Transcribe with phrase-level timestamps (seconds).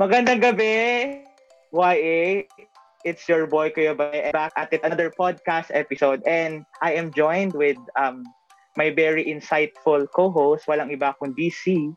[0.00, 1.20] Magandang gabi,
[1.76, 2.48] YA.
[3.04, 7.52] It's your boy Kuya Bay back at it another podcast episode and I am joined
[7.52, 8.24] with um
[8.80, 11.92] my very insightful co-host, walang iba kundi si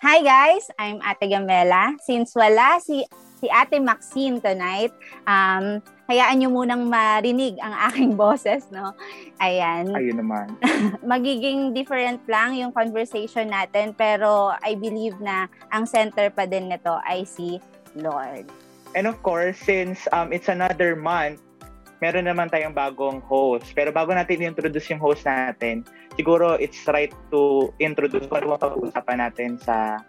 [0.00, 2.00] Hi guys, I'm Ate Gamela.
[2.08, 3.04] Since wala si
[3.36, 4.92] si Ate Maxine tonight,
[5.28, 8.96] um, hayaan nyo munang marinig ang aking boses, no?
[9.38, 9.92] Ayan.
[9.92, 10.56] Ayun naman.
[11.12, 16.96] Magiging different lang yung conversation natin, pero I believe na ang center pa din nito
[17.04, 17.60] ay si
[17.98, 18.48] Lord.
[18.96, 21.44] And of course, since um, it's another month,
[22.00, 23.72] meron naman tayong bagong host.
[23.76, 25.84] Pero bago natin i-introduce yung host natin,
[26.16, 30.00] siguro it's right to introduce kung ano pag-uusapan natin sa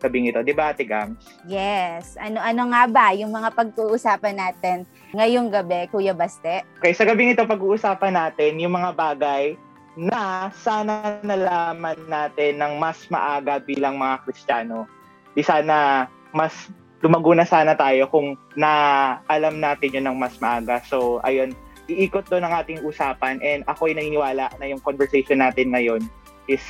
[0.00, 0.40] gabing ito.
[0.44, 1.18] Di ba, Ate Gams?
[1.48, 2.14] Yes.
[2.20, 4.84] Ano-ano nga ba yung mga pag-uusapan natin
[5.16, 6.64] ngayong gabi, Kuya Baste?
[6.80, 9.56] Okay, sa gabing ito, pag-uusapan natin yung mga bagay
[9.96, 14.84] na sana nalaman natin ng mas maaga bilang mga Kristiyano.
[15.32, 16.04] Di sana
[16.36, 16.68] mas
[17.00, 20.84] lumago na sana tayo kung na alam natin yun ng mas maaga.
[20.84, 21.56] So, ayun,
[21.88, 26.04] iikot doon ang ating usapan and ako'y naniniwala na yung conversation natin ngayon
[26.44, 26.62] is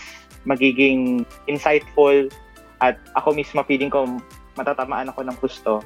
[0.47, 2.31] magiging insightful
[2.81, 4.05] at ako mismo feeling ko
[4.57, 5.81] matatamaan ako ng gusto.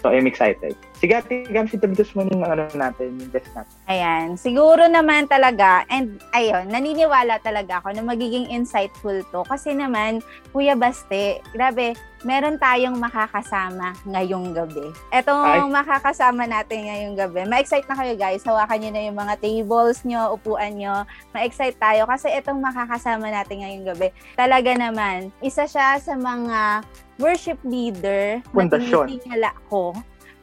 [0.00, 0.72] So, I'm excited.
[0.96, 3.72] Sige, Ate Gams, introduce mo yung ano natin, yung guest natin.
[3.84, 4.26] Ayan.
[4.40, 9.44] Siguro naman talaga, and ayun, naniniwala talaga ako na magiging insightful to.
[9.44, 10.24] Kasi naman,
[10.56, 14.92] Kuya Baste, grabe, meron tayong makakasama ngayong gabi.
[15.12, 15.64] Etong Ay.
[15.68, 17.48] makakasama natin ngayong gabi.
[17.48, 18.44] Ma-excite na kayo guys.
[18.44, 21.08] Hawakan nyo na yung mga tables nyo, upuan nyo.
[21.32, 24.08] Ma-excite tayo kasi etong makakasama natin ngayong gabi.
[24.36, 26.84] Talaga naman, isa siya sa mga
[27.20, 29.06] worship leader na Pundasyon.
[29.06, 29.92] tinitingala ko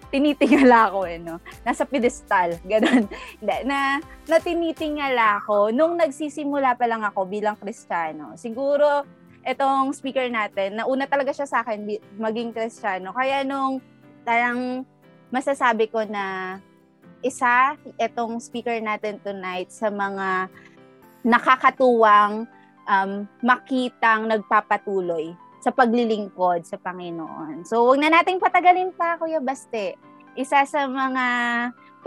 [0.07, 1.39] tinitingala ko eh, no?
[1.67, 3.07] Nasa pedestal, ganun.
[3.43, 8.39] Na, na tinitingala ko nung nagsisimula pa lang ako bilang Kristiyano.
[8.39, 9.03] Siguro,
[9.43, 13.11] itong speaker natin, nauna talaga siya sa akin maging Kristiyano.
[13.11, 13.83] Kaya nung
[14.23, 14.87] parang
[15.31, 16.57] masasabi ko na
[17.19, 20.47] isa, itong speaker natin tonight sa mga
[21.27, 22.47] nakakatuwang
[22.87, 23.11] um,
[23.43, 25.35] makitang nagpapatuloy
[25.67, 27.67] sa paglilingkod sa Panginoon.
[27.67, 29.99] So, huwag na nating patagalin pa, Kuya Baste.
[30.39, 31.25] Isa sa mga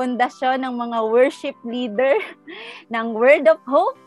[0.01, 2.17] pundasyon ng mga worship leader
[2.95, 4.01] ng Word of Hope,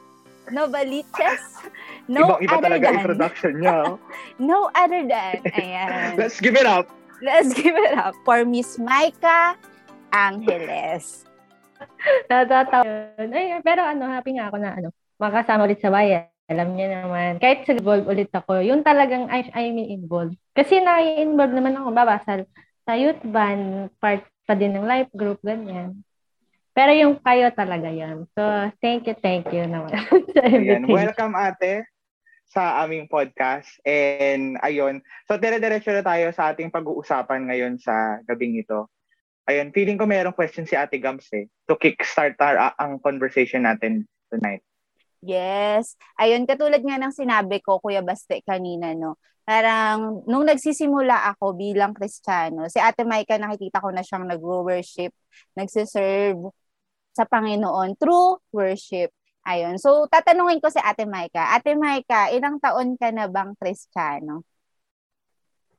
[0.49, 1.61] no baliches,
[2.09, 3.77] no Ibang-iba other talaga than, introduction niya.
[3.93, 4.01] oh.
[4.41, 6.17] no other than, ayan.
[6.21, 6.89] Let's give it up.
[7.21, 9.53] Let's give it up for Miss Micah
[10.09, 11.29] Angeles.
[12.25, 12.89] Natatawa
[13.21, 13.29] yun.
[13.37, 14.89] Ay, pero ano, happy nga ako na ano,
[15.21, 16.32] makasama ulit sa bayan.
[16.51, 17.39] Alam niya naman.
[17.39, 20.35] Kahit sa involve ulit ako, yun talagang I, I mean involved.
[20.51, 22.39] Kasi na-involve naman ako, babasal
[22.83, 26.03] sa youth band, part pa din ng life group, ganyan.
[26.75, 28.27] Pero yung kayo talaga yan.
[28.35, 28.41] So,
[28.83, 29.93] thank you, thank you naman
[30.35, 30.83] sa Ayan.
[30.83, 30.91] invitation.
[30.91, 31.87] Welcome, ate,
[32.49, 33.71] sa aming podcast.
[33.87, 34.99] And ayun,
[35.29, 38.91] so dire-diretso na tayo sa ating pag-uusapan ngayon sa gabing ito.
[39.47, 44.07] Ayun, feeling ko mayroong question si Ate Gams eh, to kickstart our, ang conversation natin
[44.31, 44.63] tonight.
[45.23, 45.95] Yes.
[46.19, 49.15] Ayun, katulad nga ng sinabi ko, Kuya Baste, kanina, no?
[49.47, 55.15] Parang, nung nagsisimula ako bilang Kristiyano, si Ate Maika, nakikita ko na siyang nag-worship,
[55.55, 56.51] nagsiserve
[57.15, 59.15] sa Panginoon through worship.
[59.43, 59.79] Ayun.
[59.79, 61.55] So, tatanungin ko si Ate Maika.
[61.55, 64.43] Ate Maika, ilang taon ka na bang Kristiyano?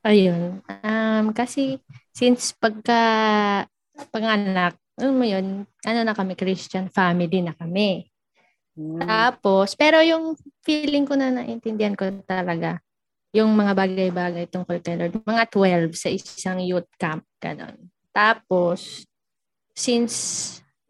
[0.04, 0.60] Ayun.
[0.84, 1.80] Um, kasi
[2.12, 3.00] since pagka
[4.12, 8.04] panganak, alam mo yun, ano na kami, Christian family na kami.
[8.74, 8.98] Hmm.
[8.98, 10.34] Tapos, pero yung
[10.66, 12.82] feeling ko na naintindihan ko talaga,
[13.34, 17.90] yung mga bagay-bagay tungkol kay Lord, mga 12 sa isang youth camp, ganun.
[18.10, 19.06] Tapos,
[19.74, 20.14] since,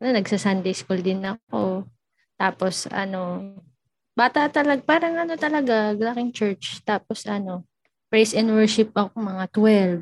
[0.01, 1.85] ano, nagsa-Sunday school din ako,
[2.41, 3.53] tapos, ano,
[4.17, 7.65] bata talaga, parang ano talaga, laking church, tapos, ano,
[8.09, 10.01] praise and worship ako, mga 12,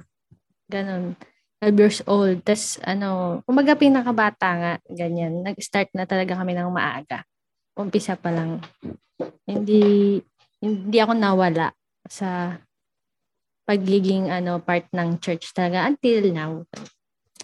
[0.70, 1.14] ganun.
[1.62, 2.42] 12 years old.
[2.42, 5.46] Tapos, ano, kumbaga pinakabata nga, ganyan.
[5.46, 7.22] Nag-start na talaga kami ng maaga
[7.76, 8.60] umpisa pa lang,
[9.48, 10.18] hindi
[10.62, 11.74] hindi ako nawala
[12.06, 12.58] sa
[13.66, 16.52] pagiging ano part ng church talaga until now.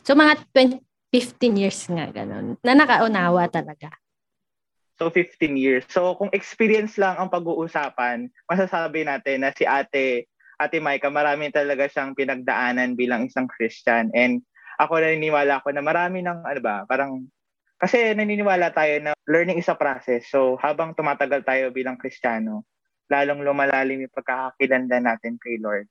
[0.02, 0.82] So mga 20,
[1.14, 2.58] 15 years nga ganun.
[2.60, 3.90] Na nakaunawa talaga.
[4.98, 5.86] So 15 years.
[5.86, 10.26] So kung experience lang ang pag-uusapan, masasabi natin na si Ate
[10.58, 14.10] Ate Maika, marami talaga siyang pinagdaanan bilang isang Christian.
[14.10, 14.42] And
[14.82, 17.30] ako naniniwala ko na marami ng ano ba, parang
[17.78, 20.26] kasi naniniwala tayo na learning is a process.
[20.26, 22.66] So habang tumatagal tayo bilang Kristiyano,
[23.06, 25.86] lalong lumalalim yung pagkakakilandan natin kay Lord.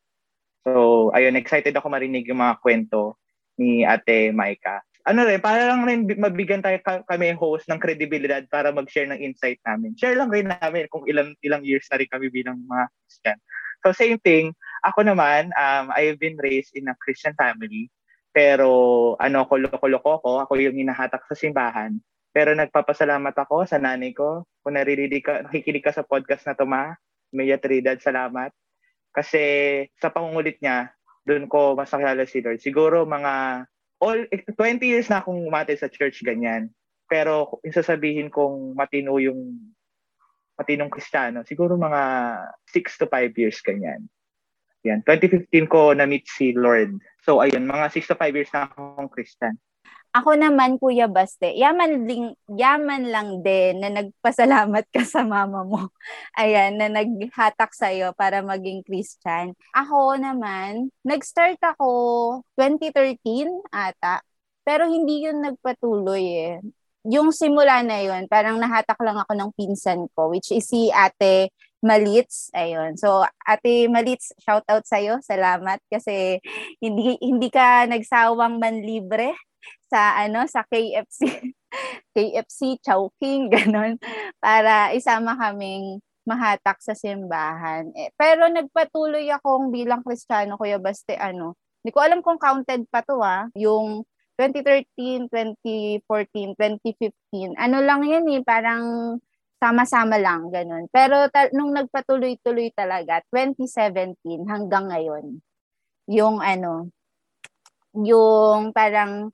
[0.68, 3.16] So ayun, excited ako marinig yung mga kwento
[3.56, 4.84] ni Ate Maika.
[5.08, 9.24] Ano rin, para lang rin mabigyan tayo ka- kami host ng kredibilidad para mag-share ng
[9.24, 9.96] insight namin.
[9.96, 13.38] Share lang rin namin kung ilang ilang years na rin kami bilang mga Christian.
[13.88, 14.52] So same thing,
[14.84, 17.88] ako naman, um, I've been raised in a Christian family.
[18.38, 18.70] Pero
[19.18, 21.98] ano, kulo-kulo ko, ako yung hinahatak sa simbahan.
[22.30, 24.46] Pero nagpapasalamat ako sa nanay ko.
[24.62, 26.94] Kung naririnig ka, nakikinig ka sa podcast na to, ma,
[27.34, 28.54] Maya Trinidad, salamat.
[29.10, 29.42] Kasi
[29.98, 30.94] sa pangungulit niya,
[31.26, 32.62] doon ko mas nakilala si Lord.
[32.62, 33.66] Siguro mga
[33.98, 36.70] all 20 years na akong umate sa church ganyan.
[37.10, 39.74] Pero yung sasabihin kong matino yung
[40.62, 42.02] matinong kristyano, siguro mga
[42.70, 44.06] 6 to 5 years ganyan.
[44.86, 45.02] Yan.
[45.02, 47.02] 2015 ko na-meet si Lord.
[47.26, 49.58] So ayun, mga 6 to 5 years na akong Christian.
[50.16, 55.94] Ako naman, Kuya Baste, yaman, ding, yaman lang din na nagpasalamat ka sa mama mo.
[56.40, 59.54] Ayan, na naghatak sa'yo para maging Christian.
[59.78, 61.90] Ako naman, nag-start ako
[62.58, 64.24] 2013 ata.
[64.66, 66.56] Pero hindi yun nagpatuloy eh.
[67.08, 71.54] Yung simula na yun, parang nahatak lang ako ng pinsan ko, which is si ate
[71.82, 72.50] Malitz.
[72.58, 72.98] Ayun.
[72.98, 75.22] So, Ate Malitz, shout out sa iyo.
[75.22, 76.42] Salamat kasi
[76.82, 79.38] hindi hindi ka nagsawang manlibre
[79.88, 81.22] sa ano sa KFC
[82.16, 84.00] KFC Chowking ganon
[84.42, 87.88] para isama kaming mahatak sa simbahan.
[87.96, 91.56] Eh, pero nagpatuloy akong bilang Kristiyano Kuya Baste ano.
[91.80, 94.04] Hindi ko alam kung counted pa to ah, yung
[94.36, 97.56] 2013, 2014, 2015.
[97.56, 99.18] Ano lang 'yan eh, parang
[99.58, 100.86] sama-sama lang ganun.
[100.94, 105.42] Pero ta- nung nagpatuloy-tuloy talaga 2017 hanggang ngayon
[106.08, 106.90] yung ano
[107.98, 109.34] yung parang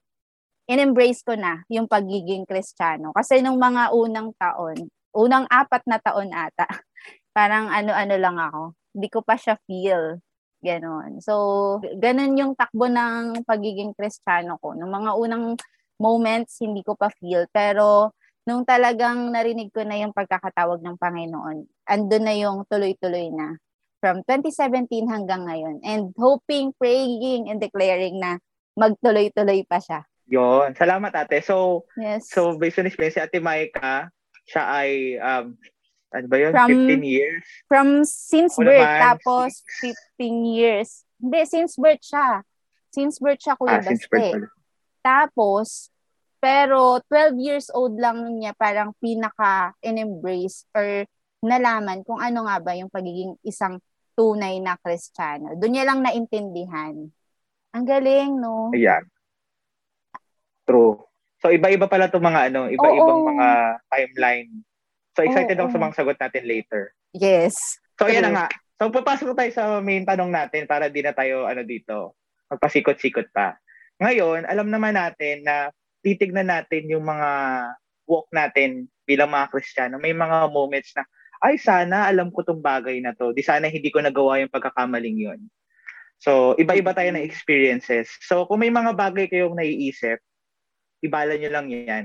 [0.64, 3.12] in-embrace ko na yung pagiging kristyano.
[3.12, 6.64] Kasi nung mga unang taon, unang apat na taon ata,
[7.36, 8.62] parang ano-ano lang ako.
[8.96, 10.20] Hindi ko pa siya feel.
[10.64, 11.20] Ganon.
[11.20, 11.34] So,
[12.00, 14.72] ganon yung takbo ng pagiging kristyano ko.
[14.72, 15.60] Nung mga unang
[16.00, 17.44] moments, hindi ko pa feel.
[17.52, 23.56] Pero, nung talagang narinig ko na yung pagkakatawag ng Panginoon, andun na yung tuloy-tuloy na
[24.04, 25.80] from 2017 hanggang ngayon.
[25.80, 28.36] And hoping, praying, and declaring na
[28.76, 30.04] magtuloy-tuloy pa siya.
[30.28, 30.76] Yon.
[30.76, 31.40] Salamat ate.
[31.40, 32.28] So, yes.
[32.28, 34.12] so based on experience, ate Maika,
[34.44, 35.56] siya ay, um,
[36.12, 36.52] ano ba yun?
[36.52, 37.44] From, 15 years?
[37.64, 39.50] From since Ako birth, naman, tapos
[40.20, 40.88] 15 years.
[41.16, 42.28] Hindi, since birth siya.
[42.92, 44.34] Since birth siya, Kuya Ah, since birth Baste.
[44.36, 44.48] pala.
[45.04, 45.68] Tapos,
[46.44, 51.08] pero 12 years old lang niya parang pinaka in-embrace or
[51.40, 53.80] nalaman kung ano nga ba yung pagiging isang
[54.12, 55.56] tunay na Kristiyano.
[55.56, 57.08] Doon niya lang naintindihan.
[57.72, 58.76] Ang galing, no?
[58.76, 59.08] Ayan.
[60.68, 61.00] True.
[61.40, 63.28] So, iba-iba pala itong mga ano, iba-ibang Oo.
[63.32, 63.48] mga
[63.88, 64.52] timeline.
[65.16, 66.92] So, excited Oo, ako sa mga sagot natin later.
[67.16, 67.80] Yes.
[67.96, 68.46] So, ayan na nga.
[68.76, 72.20] So, papasok tayo sa main tanong natin para di na tayo, ano dito,
[72.52, 73.56] magpasikot-sikot pa.
[73.96, 75.72] Ngayon, alam naman natin na
[76.04, 77.30] titignan natin yung mga
[78.04, 79.96] walk natin bilang mga Kristiyano.
[79.96, 81.08] May mga moments na,
[81.40, 83.32] ay sana alam ko tong bagay na to.
[83.32, 85.40] Di sana hindi ko nagawa yung pagkakamaling yon.
[86.20, 88.08] So, iba-iba tayo ng experiences.
[88.24, 90.20] So, kung may mga bagay kayong naiisip,
[91.04, 92.04] ibala nyo lang yan.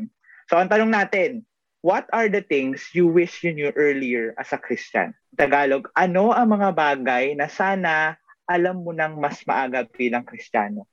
[0.52, 1.48] So, ang tanong natin,
[1.80, 5.16] what are the things you wish you knew earlier as a Christian?
[5.40, 8.20] Tagalog, ano ang mga bagay na sana
[8.50, 10.84] alam mo nang mas maaga bilang Kristiyano?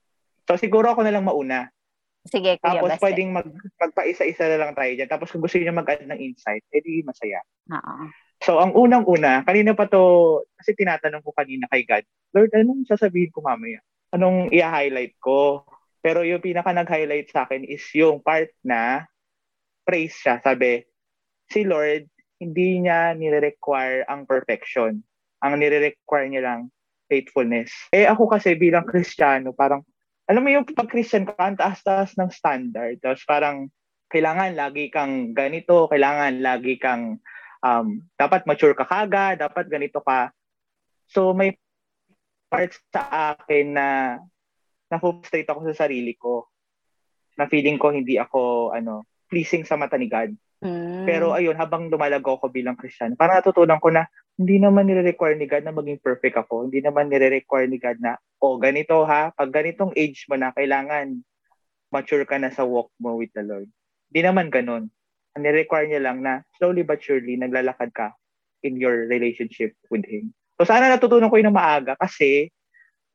[0.47, 1.67] So, siguro ako na lang mauna.
[2.26, 3.02] Sige, Kuya Tapos, Baste.
[3.06, 5.11] pwedeng mag, magpaisa-isa na lang tayo dyan.
[5.11, 7.40] Tapos, kung gusto niyo mag-add ng insight, edi masaya.
[7.70, 8.11] Oo.
[8.43, 12.05] So, ang unang-una, kanina pa to, kasi tinatanong ko kanina kay God,
[12.37, 13.81] Lord, anong sasabihin ko mamaya?
[14.12, 15.64] Anong i-highlight ko?
[16.05, 19.08] Pero yung pinaka nag-highlight sa akin is yung part na
[19.82, 20.39] praise siya.
[20.44, 20.84] Sabi,
[21.48, 25.01] si Lord, hindi niya nire-require ang perfection.
[25.41, 26.60] Ang nire-require niya lang
[27.08, 27.72] faithfulness.
[27.94, 29.81] Eh ako kasi bilang Kristiyano, parang,
[30.27, 32.99] alam mo yung pag Christian ka, ang taas-taas ng standard.
[32.99, 33.71] Tapos parang,
[34.06, 37.19] kailangan lagi kang ganito, kailangan lagi kang
[37.63, 40.31] um, dapat mature ka kaga, dapat ganito ka.
[41.11, 41.59] So may
[42.47, 43.89] parts sa akin na
[44.87, 46.47] na-frustrate ako sa sarili ko.
[47.35, 50.31] Na feeling ko hindi ako ano pleasing sa mata ni God.
[50.63, 51.05] Mm.
[51.05, 55.48] Pero ayun, habang lumalago ako bilang Christian, parang natutunan ko na hindi naman nire-require ni
[55.48, 56.69] God na maging perfect ako.
[56.69, 61.24] Hindi naman nire-require ni God na, oh, ganito ha, pag ganitong age mo na, kailangan
[61.88, 63.69] mature ka na sa walk mo with the Lord.
[64.12, 64.93] Hindi naman ganun.
[65.32, 68.12] Ang nire-require niya lang na slowly but surely naglalakad ka
[68.60, 70.36] in your relationship with Him.
[70.60, 72.52] So sana natutunan ko yun ng maaga kasi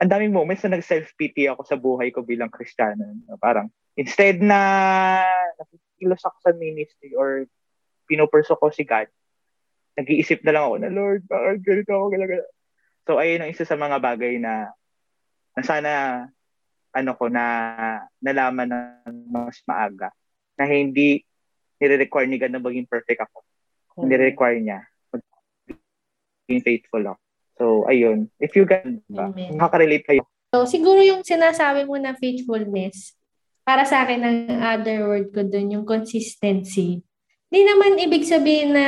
[0.01, 3.05] ang daming moments na nag-self-pity ako sa buhay ko bilang Kristiyano.
[3.37, 4.57] Parang, instead na
[5.61, 7.45] nakikilos ako sa ministry or
[8.09, 9.05] pinupurso ko si God,
[9.97, 12.35] nag-iisip na lang ako na, Lord, bakit ganito ako galaga?
[13.07, 14.71] So, ayun ang isa sa mga bagay na,
[15.57, 15.91] na sana,
[16.91, 17.43] ano ko, na
[18.23, 20.11] nalaman ng mas maaga,
[20.55, 21.23] na hindi
[21.81, 23.41] nire-require ni God na maging perfect ako.
[24.05, 24.79] Hindi require niya
[26.51, 27.21] maging faithful ako.
[27.55, 28.27] So, ayun.
[28.43, 29.55] If you get, ba, Amen.
[29.55, 30.21] makaka-relate kayo.
[30.51, 33.15] So, siguro yung sinasabi mo na faithfulness,
[33.63, 36.99] para sa akin, ang other word ko dun, yung consistency.
[37.47, 38.85] Hindi naman ibig sabihin na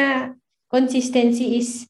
[0.74, 1.86] consistency is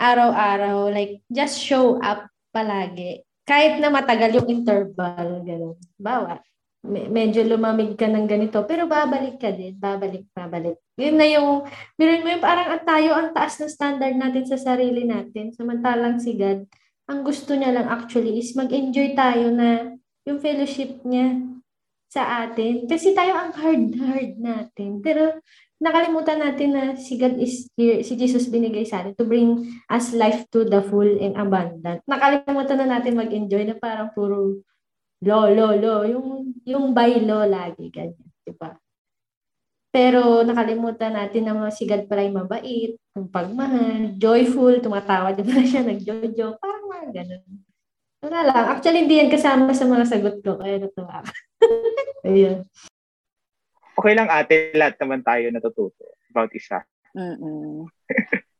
[0.00, 3.20] araw-araw, like, just show up palagi.
[3.44, 5.76] Kahit na matagal yung interval, gano'n.
[6.00, 6.40] Bawa,
[6.88, 10.80] me- medyo lumamig ka ng ganito, pero babalik ka din, babalik, babalik.
[10.96, 11.68] Yun na yung,
[12.00, 16.16] biruin mo yung parang ang tayo, ang taas na standard natin sa sarili natin, samantalang
[16.16, 16.64] si God,
[17.12, 19.92] ang gusto niya lang actually is mag-enjoy tayo na
[20.24, 21.36] yung fellowship niya
[22.12, 22.86] sa atin.
[22.86, 25.00] Kasi tayo ang hard-hard natin.
[25.00, 25.40] Pero
[25.82, 30.14] nakalimutan natin na si God is here, si Jesus binigay sa atin to bring us
[30.14, 31.98] life to the full and abundant.
[32.06, 34.62] Nakalimutan na natin mag-enjoy na parang puro
[35.26, 35.94] lo, lo, lo.
[36.06, 38.30] Yung, yung by law lagi, ganyan.
[38.46, 38.78] Diba?
[39.92, 45.66] Pero nakalimutan natin na si God pala yung mabait, yung pagmahal, joyful, tumatawa din pala
[45.66, 47.42] siya, nag-jojo, parang mga ganun.
[48.22, 48.64] Wala lang.
[48.70, 51.32] Actually, hindi yan kasama sa mga sagot ko, kaya natuwa ako.
[52.30, 52.62] Ayun.
[54.02, 56.82] Okay lang ate, lahat naman tayo natututo about isa.
[57.14, 57.86] Mm-mm.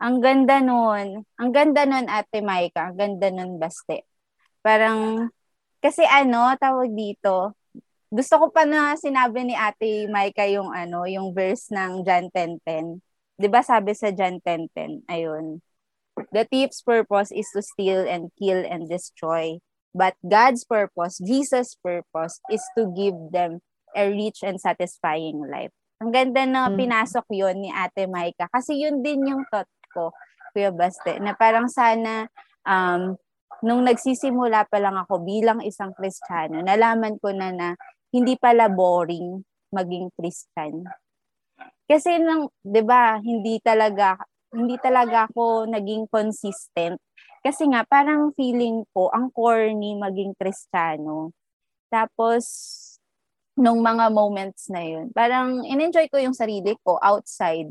[0.06, 1.26] ang ganda nun.
[1.34, 2.94] Ang ganda nun, Ate Maika.
[2.94, 4.06] Ang ganda nun, Baste.
[4.62, 5.26] Parang,
[5.82, 7.58] kasi ano, tawag dito,
[8.06, 13.02] gusto ko pa na sinabi ni Ate Maika yung ano, yung verse ng John 10.10.
[13.34, 15.58] 'Di ba sabi sa John 10.10, ayun.
[16.30, 19.58] The thief's purpose is to steal and kill and destroy.
[19.90, 23.64] But God's purpose, Jesus' purpose, is to give them
[23.96, 25.72] a rich and satisfying life.
[26.02, 26.76] Ang ganda na Mm.
[26.82, 28.50] pinasok yon ni Ate Maika.
[28.50, 30.10] Kasi yun din yung thought ko,
[30.50, 32.26] Kuya Baste, na parang sana
[32.66, 33.14] um,
[33.62, 37.68] nung nagsisimula pa lang ako bilang isang Kristiyano, nalaman ko na na
[38.10, 40.82] hindi pala boring maging Christian.
[41.86, 44.18] Kasi nang, 'di ba, hindi talaga
[44.52, 47.00] hindi talaga ako naging consistent.
[47.40, 51.32] Kasi nga parang feeling ko ang corny maging Kristiyano.
[51.88, 52.44] Tapos
[53.58, 57.68] nung mga moments na yun, parang in-enjoy ko yung sarili ko outside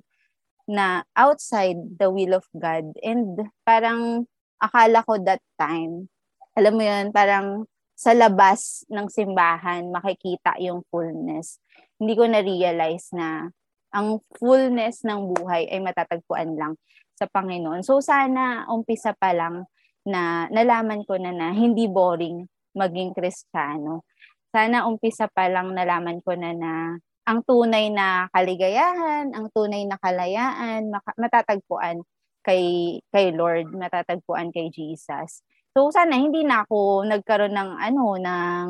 [0.69, 4.29] na outside the will of God and parang
[4.61, 6.11] akala ko that time
[6.51, 7.63] alam mo yun, parang
[7.95, 11.61] sa labas ng simbahan makikita yung fullness.
[11.95, 13.47] Hindi ko na-realize na
[13.93, 16.73] ang fullness ng buhay ay matatagpuan lang
[17.15, 17.85] sa Panginoon.
[17.87, 19.63] So sana umpisa pa lang
[20.03, 22.43] na nalaman ko na na hindi boring
[22.75, 24.03] maging Kristiyano.
[24.51, 29.95] Sana umpisa pa lang nalaman ko na na ang tunay na kaligayahan, ang tunay na
[29.95, 32.03] kalayaan, matatagpuan
[32.43, 35.39] kay kay Lord, matatagpuan kay Jesus.
[35.71, 38.67] So sana hindi na ako nagkaroon ng ano ng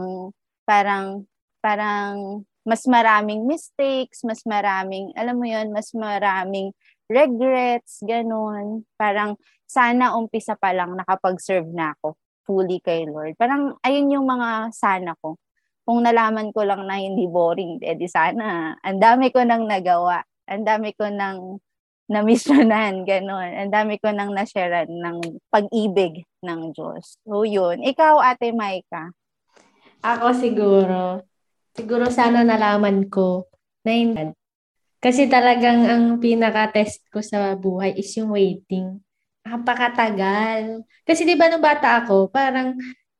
[0.69, 1.25] parang
[1.65, 6.69] parang mas maraming mistakes, mas maraming alam mo 'yon, mas maraming
[7.09, 8.85] regrets, ganun.
[9.01, 9.33] Parang
[9.65, 12.13] sana umpisa pa lang nakapag-serve na ako
[12.45, 13.33] fully kay Lord.
[13.41, 15.41] Parang ayun yung mga sana ko.
[15.81, 20.21] Kung nalaman ko lang na hindi boring, edi sana ang dami ko nang nagawa.
[20.45, 21.57] Ang dami ko nang
[22.11, 23.51] na-missionan, gano'n.
[23.65, 27.15] Ang dami ko nang na-sharean ng pag-ibig ng Diyos.
[27.23, 27.79] So, yun.
[27.87, 29.15] Ikaw, Ate Maika.
[30.03, 31.23] Ako siguro,
[31.71, 33.47] siguro sana nalaman ko
[33.87, 34.25] na hindi.
[35.01, 39.01] Kasi talagang ang pinaka-test ko sa buhay is yung waiting.
[39.41, 40.85] Napakatagal.
[41.01, 42.77] Kasi di ba nung bata ako, parang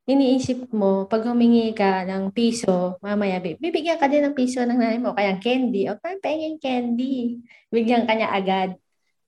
[0.10, 4.78] iniisip mo, pag humingi ka ng piso, mamaya, bi- bibigyan ka din ng piso ng
[4.78, 7.42] nanay mo, kaya candy, o parang pengin candy.
[7.70, 8.70] Bigyan ka niya agad.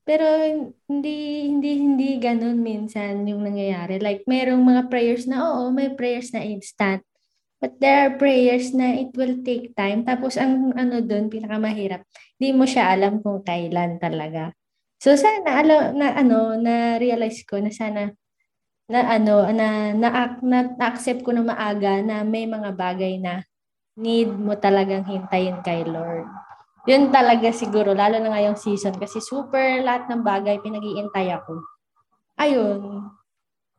[0.04, 0.26] Pero
[0.92, 4.04] hindi hindi hindi ganun minsan yung nangyayari.
[4.04, 7.00] Like merong mga prayers na oo, may prayers na instant.
[7.64, 10.04] But there are prayers na it will take time.
[10.04, 12.04] Tapos ang ano doon, pinakamahirap,
[12.36, 14.52] hindi mo siya alam kung kailan talaga.
[15.00, 18.12] So sana alam na ano na realize ko na sana
[18.92, 20.10] na ano na na,
[20.44, 23.48] na, na-accept ko na maaga na may mga bagay na
[23.96, 26.26] need mo talagang hintayin kay Lord.
[26.84, 31.64] Yun talaga siguro, lalo na ngayong season kasi super lahat ng bagay pinag-iintay ako.
[32.36, 33.08] Ayun.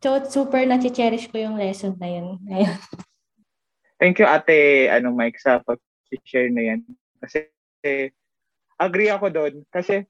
[0.00, 2.40] So, super na-cherish ko yung lesson na yun.
[2.48, 2.78] Ayun.
[4.00, 6.80] Thank you ate ano Mike sa pag-share na yan.
[7.20, 7.48] Kasi
[8.80, 10.04] agree ako doon kasi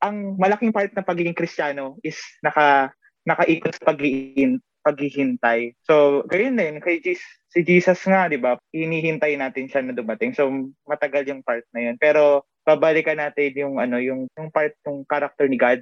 [0.00, 2.92] ang malaking part ng pagiging Kristiyano is naka
[3.24, 5.72] nakaikot sa pag-iin, paghihintay.
[5.88, 8.60] So, ganyan din kay Jesus, si Jesus nga, 'di ba?
[8.70, 10.36] Hinihintay natin siya na dumating.
[10.36, 10.48] So,
[10.84, 11.96] matagal yung part na 'yun.
[11.96, 15.80] Pero babalikan natin yung ano, yung yung part ng character ni God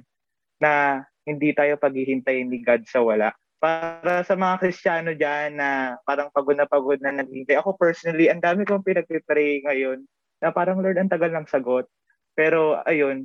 [0.63, 3.35] na hindi tayo paghihintay ni God sa wala.
[3.59, 7.59] Para sa mga Kristiyano diyan na parang pagod na pagod na naghihintay.
[7.59, 10.03] Ako personally, ang dami kong pinagpipray ngayon
[10.43, 11.87] na parang Lord, ang tagal ng sagot.
[12.35, 13.23] Pero ayun,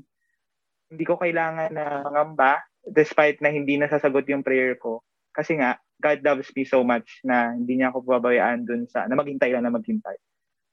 [0.89, 5.03] hindi ko kailangan na mangamba despite na hindi nasasagot yung prayer ko.
[5.35, 9.19] Kasi nga, God loves me so much na hindi niya ako pababayaan dun sa, na
[9.19, 10.15] maghintay lang na maghintay.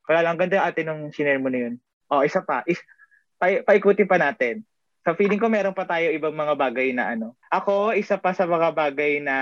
[0.06, 1.76] Kaya lang, ganda ate nung sinare mo na yun.
[2.14, 2.62] Oh, isa pa.
[2.70, 2.78] Is,
[3.42, 4.62] pa, paikuti pa natin.
[5.02, 7.34] Sa so, feeling ko meron pa tayo ibang mga bagay na ano.
[7.50, 9.38] Ako, isa pa sa mga bagay na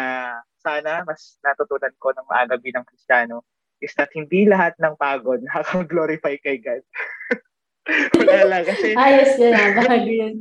[0.63, 3.43] sana mas natutunan ko ng maaga bilang Kristiyano
[3.84, 6.84] is that hindi lahat ng pagod nakaka-glorify kay God.
[8.15, 8.96] Wala lang kasi...
[8.96, 9.51] Ayos yun.
[9.84, 10.36] Bagay yun.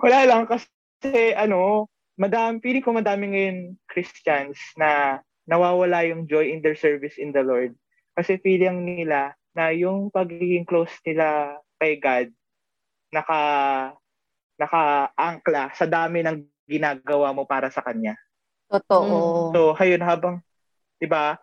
[0.00, 0.64] Wala lang kasi
[1.36, 3.58] ano, madami, feeling ko madami ngayon
[3.90, 7.74] Christians na nawawala yung joy in their service in the Lord.
[8.14, 12.30] Kasi feeling nila na yung pagiging close nila kay God
[13.12, 13.40] naka
[14.56, 18.16] naka-angkla sa dami ng ginagawa mo para sa kanya.
[18.72, 19.52] Totoo.
[19.52, 20.40] So, ayun habang
[20.96, 21.36] 'di ba?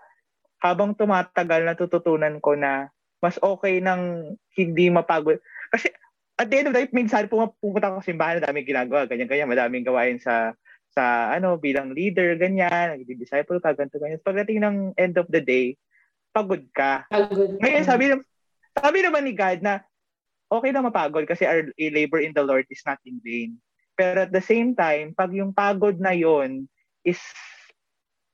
[0.59, 2.89] Habang tumatagal natututunan ko na
[3.21, 5.37] mas okay nang hindi mapagod.
[5.69, 5.93] Kasi
[6.39, 9.83] at the end of the day, minsan pumunta ako sa simbahan, daming ginagawa, ganyan-ganyan, madaming
[9.83, 10.55] gawain sa
[10.89, 14.23] sa ano bilang leader ganyan, nagdi-disciple ka ganito ganyan.
[14.23, 15.75] Pagdating ng end of the day,
[16.33, 17.05] pagod ka.
[17.11, 17.59] Pagod.
[17.59, 18.03] Ngayon sabi
[18.73, 19.83] sabi naman ni God na
[20.49, 23.59] okay na mapagod kasi our labor in the Lord is not in vain.
[23.93, 26.65] Pero at the same time, pag yung pagod na yon
[27.05, 27.19] is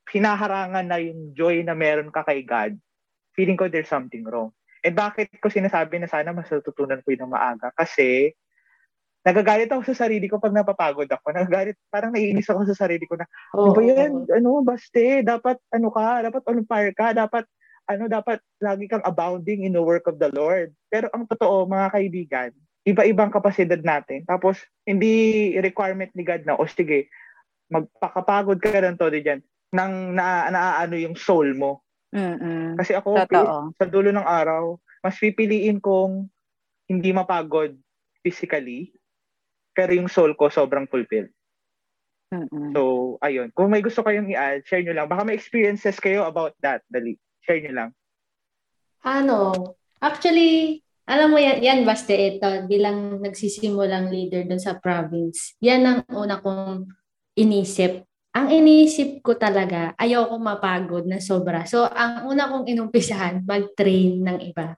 [0.08, 2.78] hinaharangan na yung joy na meron ka kay God,
[3.36, 4.55] feeling ko there's something wrong.
[4.86, 7.74] And bakit ko sinasabi na sana mas natutunan ko yun ng maaga?
[7.74, 8.30] Kasi
[9.26, 11.34] nagagalit ako sa sarili ko pag napapagod ako.
[11.34, 13.26] Nagagalit, parang naiinis ako sa sarili ko na,
[13.58, 14.12] oh, ano ba yan?
[14.30, 17.42] Ano, baste, dapat ano ka, dapat on fire ka, dapat
[17.90, 20.74] ano, dapat lagi kang abounding in the work of the Lord.
[20.90, 22.50] Pero ang totoo, mga kaibigan,
[22.86, 24.22] iba-ibang kapasidad natin.
[24.26, 27.10] Tapos, hindi requirement ni God na, o sige,
[27.70, 29.42] magpakapagod ka ng todo dyan,
[29.74, 31.85] nang na, naaano yung soul mo.
[32.14, 32.78] Mm-mm.
[32.78, 33.74] Kasi ako, Totoo.
[33.74, 36.30] sa dulo ng araw, mas pipiliin kong
[36.86, 37.74] hindi mapagod
[38.22, 38.94] physically,
[39.74, 41.30] pero yung soul ko sobrang fulfilled.
[42.30, 42.74] Mm-mm.
[42.74, 42.82] So,
[43.22, 43.54] ayun.
[43.54, 45.06] Kung may gusto kayong i-add, share nyo lang.
[45.06, 46.82] Baka may experiences kayo about that.
[46.90, 47.14] Dali.
[47.46, 47.90] Share nyo lang.
[49.06, 49.54] Ano,
[50.02, 55.98] actually, alam mo yan, yan basta ito, bilang nagsisimulang leader dun sa province, yan ang
[56.10, 56.90] una kong
[57.38, 58.02] inisip
[58.36, 61.64] ang iniisip ko talaga, ayoko mapagod na sobra.
[61.64, 64.76] So, ang una kong inumpisahan, mag-train ng iba.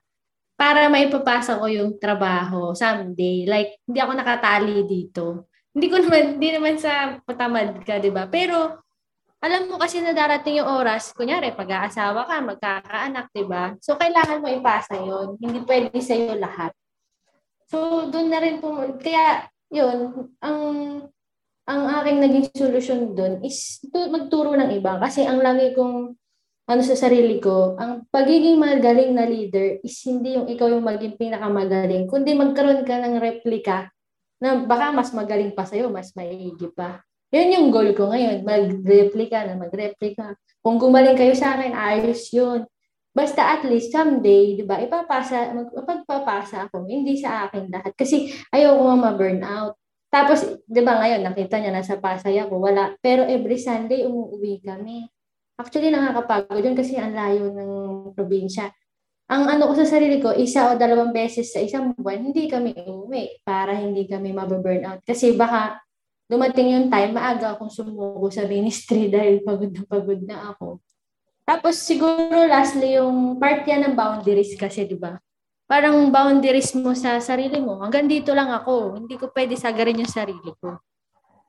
[0.55, 3.43] Para maipapasa ko yung trabaho someday.
[3.43, 5.51] Like, hindi ako nakatali dito.
[5.75, 8.31] Hindi ko naman, hindi naman sa patamad ka, di ba?
[8.31, 8.79] Pero,
[9.43, 13.75] alam mo kasi na darating yung oras, kunyari, pag-aasawa ka, magkakaanak, di ba?
[13.83, 16.71] So, kailangan mo ipasa yon Hindi pwede sa'yo lahat.
[17.67, 18.71] So, doon na rin po,
[19.03, 20.63] kaya, yun, ang
[21.69, 24.97] ang aking naging solusyon doon is magturo ng iba.
[24.97, 26.17] Kasi ang lagi kong
[26.69, 31.17] ano sa sarili ko, ang pagiging magaling na leader is hindi yung ikaw yung maging
[31.17, 33.89] pinakamagaling, kundi magkaroon ka ng replika
[34.37, 37.01] na baka mas magaling pa sa'yo, mas maigi pa.
[37.33, 40.37] Yun yung goal ko ngayon, mag-replika na mag-replika.
[40.61, 42.65] Kung gumaling kayo sa akin, ayos yun.
[43.13, 47.93] Basta at least someday, di ba, ipapasa, magpapapasa ako, hindi sa akin lahat.
[47.97, 49.78] Kasi ayoko ma-burn out.
[50.09, 52.97] Tapos, di ba ngayon, nakita niya, nasa Pasay ako, wala.
[52.97, 55.05] Pero every Sunday, umuwi kami.
[55.53, 57.71] Actually, nakakapagod yun kasi ang layo ng
[58.17, 58.73] probinsya.
[59.29, 62.73] Ang ano ko sa sarili ko, isa o dalawang beses sa isang buwan, hindi kami
[62.73, 65.01] umuwi para hindi kami mababurn out.
[65.05, 65.77] Kasi baka
[66.25, 70.81] dumating yung time, maaga akong sumuko sa ministry dahil pagod na pagod na ako.
[71.45, 75.21] Tapos siguro lastly yung part yan ng boundaries kasi, di ba?
[75.69, 77.77] Parang boundaries mo sa sarili mo.
[77.77, 78.97] Hanggang dito lang ako.
[78.97, 80.81] Hindi ko pwede sagarin yung sarili ko.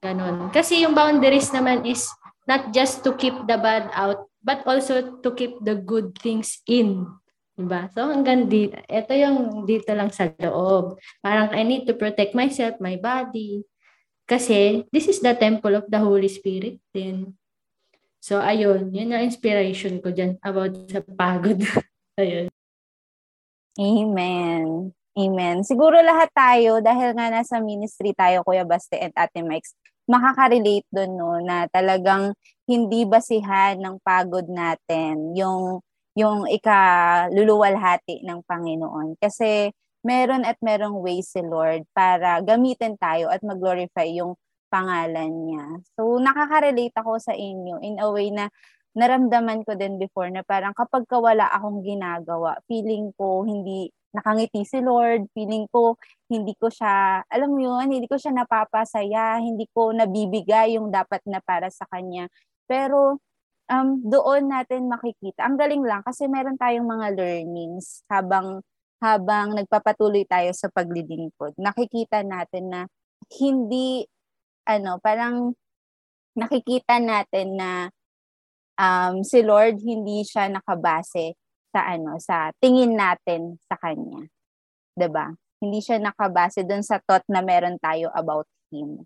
[0.04, 0.52] Ganon.
[0.52, 2.04] Kasi yung boundaries naman is
[2.44, 7.08] not just to keep the bad out, but also to keep the good things in.
[7.56, 7.88] Diba?
[7.96, 8.76] So hanggang dito.
[8.88, 11.00] Ito yung dito lang sa loob.
[11.24, 13.64] Parang I need to protect myself, my body.
[14.28, 17.32] Kasi this is the temple of the Holy Spirit din.
[18.20, 21.56] So ayun, yun ang inspiration ko dyan about sa pagod.
[22.20, 22.52] ayun.
[23.80, 24.92] Amen.
[25.16, 25.56] Amen.
[25.64, 29.64] Siguro lahat tayo, dahil nga nasa ministry tayo, Kuya Baste at Ate Mike,
[30.04, 32.36] makaka-relate doon no, na talagang
[32.68, 35.80] hindi basihan ng pagod natin yung
[36.12, 39.16] yung ikaluluwalhati ng Panginoon.
[39.16, 39.72] Kasi
[40.04, 44.36] meron at merong ways si Lord para gamitin tayo at mag-glorify yung
[44.68, 45.66] pangalan niya.
[45.96, 48.52] So, nakaka-relate ako sa inyo in a way na
[48.96, 54.82] naramdaman ko din before na parang kapag wala akong ginagawa, feeling ko hindi nakangiti si
[54.82, 55.94] Lord, feeling ko
[56.26, 61.22] hindi ko siya, alam mo yun, hindi ko siya napapasaya, hindi ko nabibigay yung dapat
[61.26, 62.26] na para sa kanya.
[62.66, 63.22] Pero
[63.70, 65.46] um, doon natin makikita.
[65.46, 68.62] Ang galing lang kasi meron tayong mga learnings habang
[69.00, 71.56] habang nagpapatuloy tayo sa paglilingkod.
[71.56, 72.80] Nakikita natin na
[73.38, 74.04] hindi
[74.68, 75.56] ano, parang
[76.36, 77.70] nakikita natin na
[78.80, 81.36] um, si Lord hindi siya nakabase
[81.70, 84.24] sa ano sa tingin natin sa kanya.
[84.96, 85.28] 'Di ba?
[85.60, 89.04] Hindi siya nakabase doon sa thought na meron tayo about him.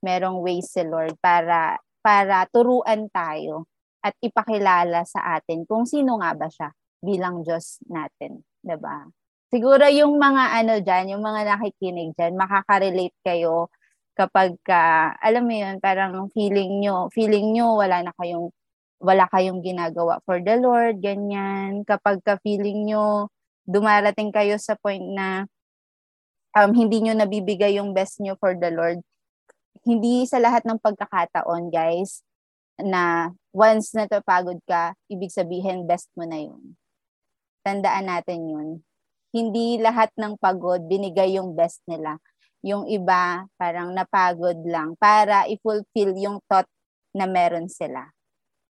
[0.00, 3.68] Merong ways si Lord para para turuan tayo
[4.00, 6.72] at ipakilala sa atin kung sino nga ba siya
[7.04, 9.04] bilang Diyos natin, 'di ba?
[9.50, 13.66] Siguro yung mga ano diyan, yung mga nakikinig diyan, makaka-relate kayo
[14.14, 18.52] kapag ka, alam mo yun, parang feeling nyo, feeling nyo wala na kayong
[19.00, 21.82] wala kayong ginagawa for the Lord, ganyan.
[21.88, 23.32] Kapag ka feeling nyo,
[23.64, 25.48] dumarating kayo sa point na
[26.52, 29.00] um, hindi nyo nabibigay yung best nyo for the Lord,
[29.88, 32.20] hindi sa lahat ng pagkakataon, guys,
[32.76, 36.76] na once na pagod ka, ibig sabihin best mo na yun.
[37.64, 38.68] Tandaan natin yun.
[39.32, 42.20] Hindi lahat ng pagod binigay yung best nila.
[42.60, 46.68] Yung iba, parang napagod lang para i-fulfill yung thought
[47.16, 48.12] na meron sila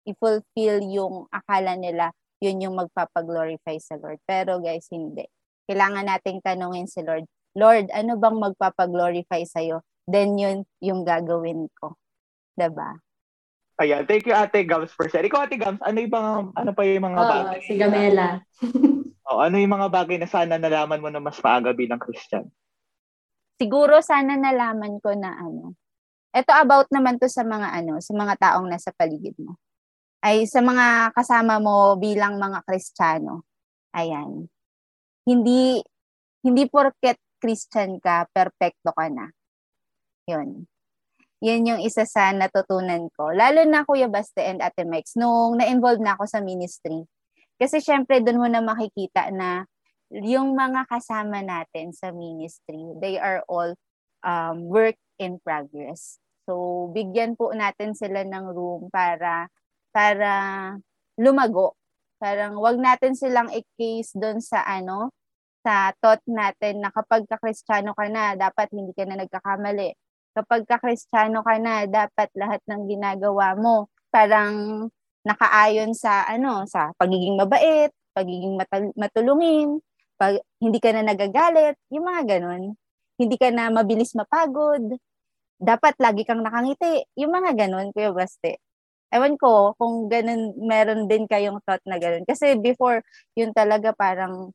[0.09, 4.23] i-fulfill yung akala nila yun yung magpapaglorify sa Lord.
[4.23, 5.27] Pero guys, hindi.
[5.69, 7.27] Kailangan nating tanungin si Lord,
[7.59, 9.83] Lord, ano bang magpapaglorify sa'yo?
[10.09, 11.99] Then yun yung gagawin ko.
[12.55, 12.97] Diba?
[13.79, 15.31] Ayan, thank you Ate Gams for sharing.
[15.31, 17.59] Ikaw Ate Gams, ano, yung mga, ano pa yung mga Oo, bagay?
[17.63, 18.43] si Gamela.
[19.29, 22.49] oh, ano yung mga bagay na sana nalaman mo na mas maaga bilang Christian?
[23.59, 25.75] Siguro sana nalaman ko na ano.
[26.31, 29.59] Ito about naman to sa mga ano, sa mga taong nasa paligid mo
[30.25, 33.47] ay sa mga kasama mo bilang mga Kristiyano.
[33.95, 34.51] Ayan.
[35.27, 35.83] Hindi
[36.43, 39.31] hindi porket Christian ka, perpekto ka na.
[40.27, 40.67] 'Yun.
[41.39, 43.31] 'Yun yung isa sa natutunan ko.
[43.31, 47.07] Lalo na Kuya Baste and Ate Mike, nung na-involve na ako sa ministry.
[47.59, 49.67] Kasi syempre doon mo na makikita na
[50.11, 53.77] yung mga kasama natin sa ministry, they are all
[54.25, 56.17] um, work in progress.
[56.49, 59.53] So, bigyan po natin sila ng room para
[59.93, 60.33] para
[61.19, 61.75] lumago.
[62.19, 65.15] Parang wag natin silang i-case doon sa ano,
[65.63, 69.95] sa thought natin na kapag ka-Kristiyano ka na, dapat hindi ka na nagkakamali.
[70.35, 74.89] Kapag ka-Kristiyano ka na, dapat lahat ng ginagawa mo parang
[75.27, 79.79] nakaayon sa ano, sa pagiging mabait, pagiging matal- matulungin,
[80.19, 82.75] pag hindi ka na nagagalit, yung mga ganun.
[83.19, 84.99] Hindi ka na mabilis mapagod.
[85.59, 87.07] Dapat lagi kang nakangiti.
[87.19, 88.63] Yung mga ganun, Kuya Baste
[89.15, 92.25] ewan ko kung ganun, meron din kayong thought na ganun.
[92.29, 93.03] Kasi before,
[93.39, 94.53] yun talaga parang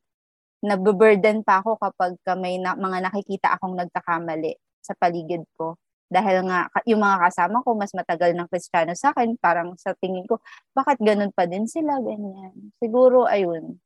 [0.63, 5.76] nababurden pa ako kapag may na, mga nakikita akong nagkakamali sa paligid ko.
[6.12, 10.24] Dahil nga, yung mga kasama ko, mas matagal ng kristyano sa akin, parang sa tingin
[10.30, 10.39] ko,
[10.78, 12.54] bakit ganun pa din sila, ganyan.
[12.80, 13.82] Siguro, ayun,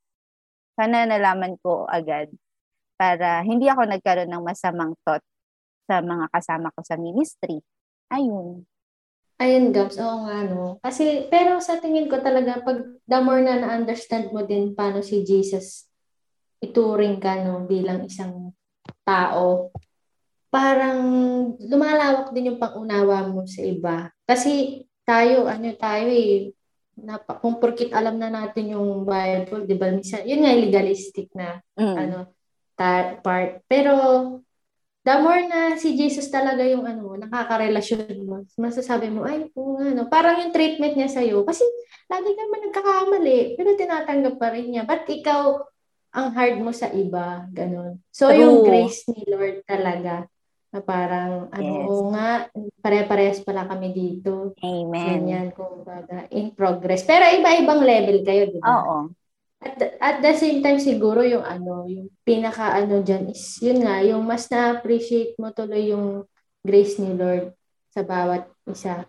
[0.78, 2.30] sana nalaman ko agad
[3.00, 5.22] para hindi ako nagkaroon ng masamang thought
[5.90, 7.60] sa mga kasama ko sa ministry.
[8.12, 8.64] Ayun.
[9.38, 9.94] Ayun, Gabs.
[10.02, 10.82] Oo nga, no.
[10.82, 15.22] Kasi, pero sa tingin ko talaga, pag the more na na-understand mo din paano si
[15.22, 15.86] Jesus
[16.58, 18.50] ituring ka, no, bilang isang
[19.06, 19.70] tao,
[20.50, 21.00] parang
[21.62, 24.10] lumalawak din yung pangunawa mo sa iba.
[24.26, 26.50] Kasi tayo, ano tayo eh,
[26.98, 31.62] na, kung porkit alam na natin yung Bible, di ba, minsan, yun nga legalistic na,
[31.78, 31.94] mm.
[31.94, 32.18] ano,
[32.74, 33.62] ta- part.
[33.70, 33.94] Pero,
[35.08, 40.04] the more na si Jesus talaga yung ano, nakakarelasyon mo, masasabi mo, ay, kung ano,
[40.12, 41.64] parang yung treatment niya sa'yo, kasi
[42.12, 44.84] lagi naman nagkakamali, pero tinatanggap pa rin niya.
[44.84, 45.64] But ikaw,
[46.12, 48.04] ang hard mo sa iba, ganun.
[48.12, 48.36] So, True.
[48.36, 50.28] yung grace ni Lord talaga,
[50.68, 51.88] na parang, ano, yes.
[51.88, 52.30] oo nga,
[52.84, 54.52] pare-parehas pala kami dito.
[54.60, 55.24] Amen.
[55.24, 57.08] Ganyan, kumbaga, in progress.
[57.08, 58.76] Pero iba-ibang level kayo, di ba?
[58.76, 58.96] Oo.
[59.58, 63.98] At, at the same time siguro yung ano, yung pinaka ano diyan is yun nga,
[64.06, 66.22] yung mas na-appreciate mo tuloy yung
[66.62, 67.50] grace ni Lord
[67.90, 69.02] sa bawat isa.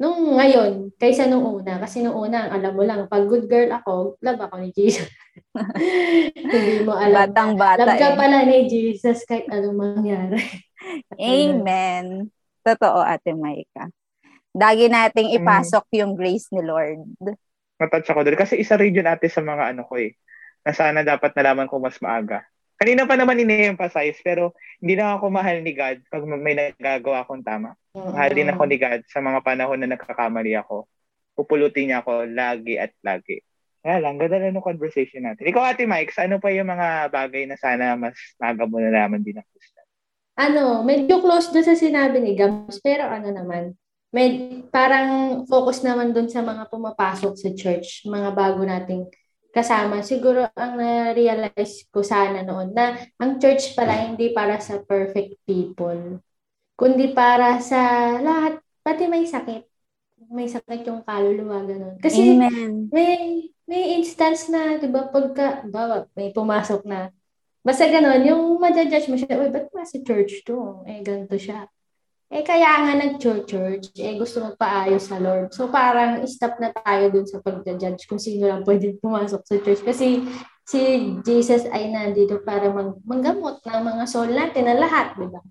[0.00, 4.16] Nung ngayon, kaysa nung una, kasi nung una, alam mo lang, pag good girl ako,
[4.24, 5.04] love ako ni Jesus.
[6.32, 7.28] Hindi mo alam.
[7.28, 8.16] Batang bata love ka eh.
[8.16, 10.40] pala ni Jesus kahit anong mangyari.
[11.20, 12.32] Amen.
[12.64, 13.92] Totoo, Ate Maika.
[14.56, 17.04] Dagi nating ipasok yung grace ni Lord
[17.80, 18.36] matouch ako doon.
[18.36, 20.14] Kasi isa rin yun ate sa mga ano ko eh,
[20.62, 22.44] na sana dapat nalaman ko mas maaga.
[22.80, 27.44] Kanina pa naman ini-emphasize, pero hindi na ako mahal ni God pag may nagagawa akong
[27.44, 27.76] tama.
[27.92, 28.12] Mm-hmm.
[28.16, 30.88] Mahal din ako ni God sa mga panahon na nagkakamali ako.
[31.36, 33.44] Pupulutin niya ako lagi at lagi.
[33.80, 35.48] Kaya lang, ganda lang ng conversation natin.
[35.48, 39.40] Ikaw, Ate Mike, ano pa yung mga bagay na sana mas maaga mo nalaman din
[39.40, 39.88] ang Christian?
[40.36, 43.76] Ano, medyo close doon sa sinabi ni Gams, pero ano naman,
[44.10, 49.06] med, parang focus naman dun sa mga pumapasok sa church, mga bago nating
[49.54, 50.02] kasama.
[50.02, 56.22] Siguro ang na-realize ko sana noon na ang church pala hindi para sa perfect people,
[56.78, 59.66] kundi para sa lahat, pati may sakit.
[60.30, 61.98] may sakit yung kaluluwa, ganun.
[61.98, 62.86] Kasi Amen.
[62.92, 67.14] may may instance na, di ba, pagka, bawa, may pumasok na,
[67.62, 70.82] basta ganun, yung madjudge mo siya, uy, ba't ba si church to?
[70.90, 71.70] Eh, ganito siya.
[72.30, 75.50] Eh, kaya nga nag-church, eh, gusto magpaayos sa Lord.
[75.50, 79.82] So, parang stop na tayo dun sa pag-judge kung sino lang pwede pumasok sa church.
[79.82, 80.22] Kasi
[80.62, 80.80] si
[81.26, 85.42] Jesus ay nandito para mag manggamot ng mga soul natin na lahat, di ba?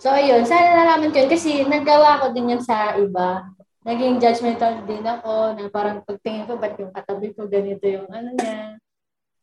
[0.00, 0.48] So, ayun.
[0.48, 3.44] Sana nalaman ko yun kasi nagawa ko din yan sa iba.
[3.84, 8.32] Naging judgmental din ako na parang pagtingin ko, ba't yung katabi ko ganito yung ano
[8.32, 8.80] niya,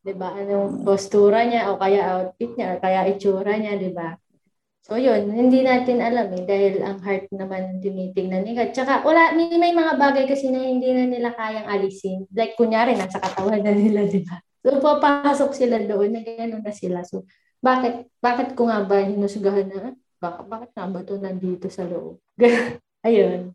[0.01, 0.33] di ba?
[0.33, 4.17] Anong postura niya o kaya outfit niya o kaya itsura niya, di ba?
[4.81, 8.73] So yun, hindi natin alam eh dahil ang heart naman tinitingnan nila.
[8.73, 12.25] Tsaka wala, may, may mga bagay kasi na hindi na nila kayang alisin.
[12.33, 14.41] Like kunyari, nasa katawan na nila, di ba?
[14.65, 17.05] So papasok sila doon, na gano'n na sila.
[17.05, 17.29] So
[17.61, 22.17] bakit, bakit ko nga ba hinusgahan na, bakit, bakit nga ba ito nandito sa loob?
[23.05, 23.53] Ayun.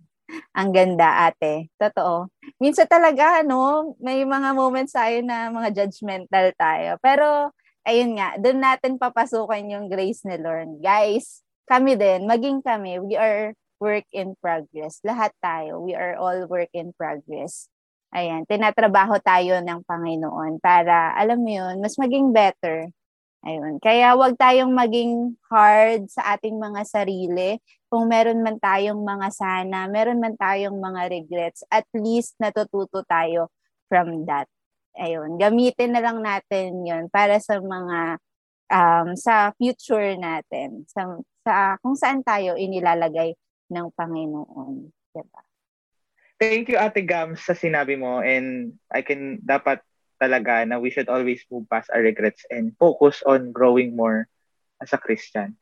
[0.54, 1.70] Ang ganda, ate.
[1.78, 2.30] Totoo.
[2.58, 6.98] Minsan talaga, no, may mga moments tayo na mga judgmental tayo.
[7.02, 7.50] Pero
[7.86, 10.82] ayun nga, doon natin papasukan yung grace ni Lord.
[10.82, 14.98] Guys, kami din, maging kami, we are work in progress.
[15.06, 17.70] Lahat tayo, we are all work in progress.
[18.10, 22.90] Ayan, tinatrabaho tayo ng Panginoon para, alam mo yun, mas maging better.
[23.46, 23.78] Ayun.
[23.78, 27.62] Kaya wag tayong maging hard sa ating mga sarili.
[27.86, 33.46] Kung meron man tayong mga sana, meron man tayong mga regrets, at least natututo tayo
[33.86, 34.50] from that
[34.96, 38.20] ayun, gamitin na lang natin yon para sa mga
[38.72, 43.36] um, sa future natin, sa, sa kung saan tayo inilalagay
[43.70, 44.90] ng Panginoon.
[45.14, 45.42] Diba?
[46.36, 48.20] Thank you, Ate Gams, sa sinabi mo.
[48.20, 49.80] And I can, dapat
[50.20, 54.28] talaga na we should always move past our regrets and focus on growing more
[54.80, 55.56] as a Christian.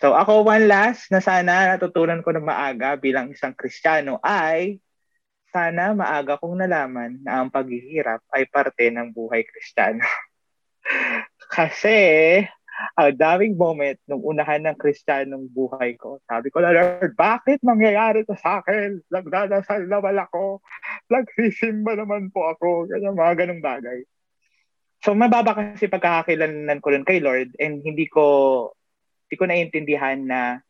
[0.00, 4.82] So ako, one last na sana natutunan ko na maaga bilang isang Kristiyano ay
[5.54, 10.02] sana maaga kong nalaman na ang paghihirap ay parte ng buhay kristiyano.
[11.54, 11.94] Kasi,
[12.98, 16.18] ang daming moment nung unahan ng kristyanong buhay ko.
[16.26, 18.98] Sabi ko, Lord, bakit mangyayari to sa akin?
[19.14, 20.58] Nagdadasal naman ako.
[21.06, 22.90] Nagsisimba naman po ako.
[22.90, 24.02] Ganyan, mga ganong bagay.
[25.06, 28.24] So, mababa kasi pagkakakilanan ko nun kay Lord and hindi ko
[29.28, 30.64] hindi ko naiintindihan na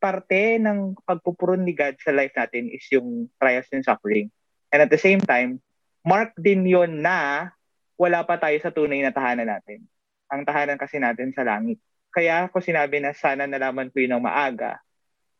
[0.00, 4.32] parte ng pagpupuron ni God sa life natin is yung trials and suffering.
[4.72, 5.60] And at the same time,
[6.00, 7.52] mark din yon na
[8.00, 9.84] wala pa tayo sa tunay na tahanan natin.
[10.32, 11.76] Ang tahanan kasi natin sa langit.
[12.10, 14.80] Kaya ako sinabi na sana nalaman ko yun ng maaga.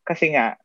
[0.05, 0.61] Kasi nga,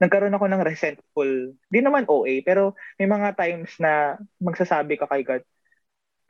[0.00, 1.30] nagkaroon ako ng resentful,
[1.68, 5.44] di naman OA, pero may mga times na magsasabi ka kay God,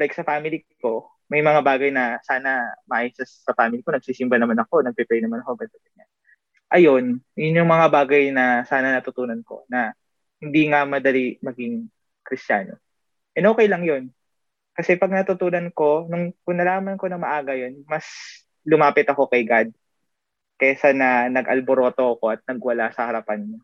[0.03, 4.59] like sa family ko, may mga bagay na sana maayos sa family ko, nagsisimba naman
[4.63, 5.96] ako, nagpe-pray naman ako, ganyan
[6.77, 9.97] ayun, yun yung mga bagay na sana natutunan ko na
[10.37, 11.89] hindi nga madali maging
[12.21, 12.77] kristyano.
[13.33, 14.13] And okay lang yun.
[14.77, 18.05] Kasi pag natutunan ko, nung kung nalaman ko na maaga yun, mas
[18.69, 19.73] lumapit ako kay God
[20.57, 23.61] kaysa na nag-alboroto ako at nagwala sa harapan niya.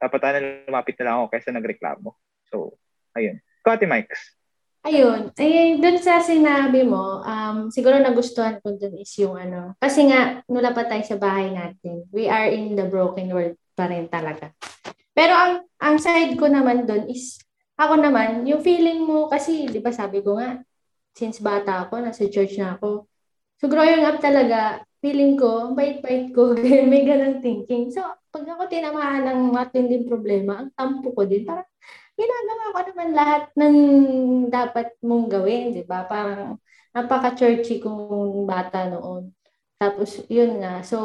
[0.00, 2.10] Dapat na lumapit na lang ako kaysa nagreklamo.
[2.48, 2.78] So,
[3.14, 3.42] ayun.
[3.60, 4.39] Kote Mikes.
[4.80, 5.28] Ayun.
[5.36, 9.76] Eh, dun sa sinabi mo, um, siguro nagustuhan ko dun is yung ano.
[9.76, 12.08] Kasi nga, nula pa tayo sa bahay natin.
[12.08, 14.56] We are in the broken world pa rin talaga.
[15.12, 17.36] Pero ang, ang side ko naman dun is,
[17.76, 20.64] ako naman, yung feeling mo, kasi, di ba sabi ko nga,
[21.12, 23.04] since bata ako, nasa church na ako.
[23.60, 26.56] So, growing up talaga, feeling ko, bait-bait ko,
[26.90, 27.92] may ganang thinking.
[27.92, 28.00] So,
[28.32, 31.68] pag ako tinamahan ng matinding problema, ang tampo ko din, parang,
[32.20, 33.76] ginagawa ko naman lahat ng
[34.52, 36.04] dapat mong gawin, di ba?
[36.04, 36.60] Parang
[36.92, 39.32] napaka-churchy kong bata noon.
[39.80, 40.84] Tapos, yun nga.
[40.84, 40.98] So,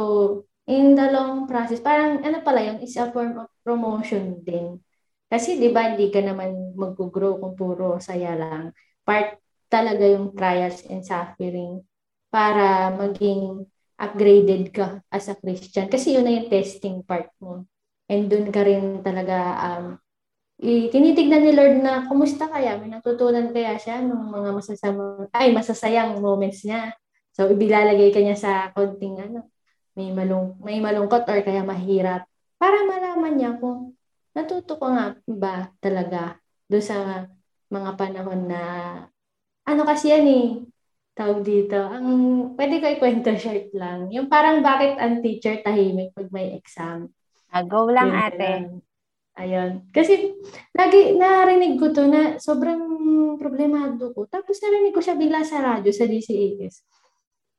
[0.67, 4.83] in the long process, parang ano pala yun, is a form of promotion din.
[5.31, 8.75] Kasi, di ba, hindi ka naman mag-grow kung puro saya lang.
[9.07, 9.39] Part
[9.71, 11.81] talaga yung trials and suffering
[12.29, 13.63] para maging
[13.95, 15.87] upgraded ka as a Christian.
[15.87, 17.63] Kasi yun na yung testing part mo.
[18.11, 19.85] And dun ka rin talaga um,
[20.61, 25.51] eh, tinitignan ni Lord na kumusta kaya, may natutunan kaya siya ng mga masasama, ay
[25.51, 26.95] masasayang moments niya.
[27.35, 29.51] So ibilalagay kanya sa konting ano,
[29.95, 32.27] may malung may malungkot or kaya mahirap
[32.59, 33.95] para malaman niya kung
[34.35, 36.35] natuto ko nga ba talaga
[36.67, 37.23] do sa
[37.71, 38.61] mga panahon na
[39.63, 40.47] ano kasi yan eh
[41.15, 42.07] tawag dito ang
[42.59, 47.07] pwede ko ikwento short lang yung parang bakit ang teacher tahimik pag may exam
[47.55, 48.63] ah, go lang Yun, ate lang.
[49.35, 49.91] Ayun.
[49.91, 50.31] Kasi
[50.71, 52.79] lagi narinig ko to na sobrang
[53.35, 54.23] problemado ko.
[54.31, 56.87] Tapos narinig ko siya bigla sa radyo sa DCAS.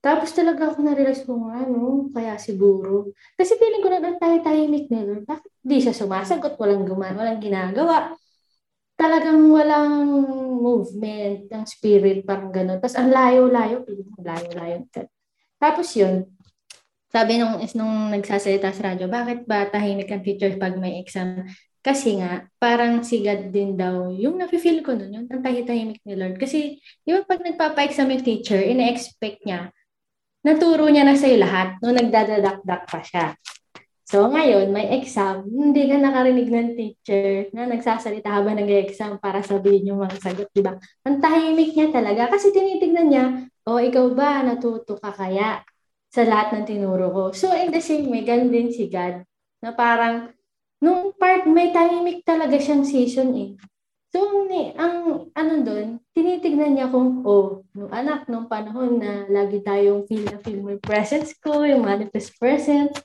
[0.00, 2.08] Tapos talaga ako na-realize ko nga, no?
[2.14, 3.10] Kaya siguro.
[3.34, 5.26] Kasi feeling ko na tayo-tahimik na Lord.
[5.26, 6.54] Bakit di siya sumasagot?
[6.56, 8.14] Walang gumawa, walang ginagawa.
[8.96, 10.06] Talagang walang
[10.62, 12.80] movement ng spirit, parang gano'n.
[12.80, 13.84] Tapos ang layo-layo,
[14.22, 14.86] layo-layo.
[15.58, 16.24] Tapos yun,
[17.10, 21.46] sabi nung, is nung nagsasalita sa radyo, bakit ba tahimik ang teacher pag may exam?
[21.80, 26.34] Kasi nga, parang si God din daw, yung nafe-feel ko nun, yung tahimik ni Lord.
[26.34, 29.70] Kasi, di ba pag nagpapa-exam yung teacher, ina-expect niya
[30.46, 33.34] naturo niya na sa'yo lahat nung nagdadadakdak pa siya.
[34.06, 39.90] So, ngayon, may exam, hindi ka nakarinig ng teacher na nagsasalita habang nag-exam para sabihin
[39.90, 40.78] yung mga sagot, di ba?
[41.02, 43.26] Ang tahimik niya talaga kasi tinitignan niya,
[43.66, 45.66] o oh, ikaw ba, natuto ka kaya
[46.10, 47.22] sa lahat ng tinuro ko?
[47.36, 49.26] So, in the same way, ganun din si God,
[49.62, 50.32] na parang,
[50.80, 53.50] nung part, may tahimik talaga siyang season eh.
[54.16, 59.60] So, ni, ang ano doon, tinitignan niya kung, oh, nung anak, nung panahon na lagi
[59.60, 62.96] tayong feel na feel mo yung presence ko, yung manifest presence,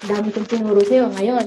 [0.00, 1.12] dami kong tinuro sa'yo.
[1.12, 1.46] Ngayon,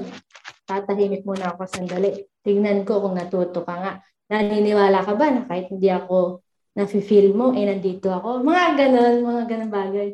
[0.66, 2.30] tatahimik muna ako sandali.
[2.46, 3.92] Tignan ko kung natuto ka nga.
[4.30, 6.42] Naniniwala ka ba na kahit hindi ako
[6.76, 8.44] nafe-feel mo, eh nandito ako?
[8.44, 10.08] Mga ganun, mga ganun bagay.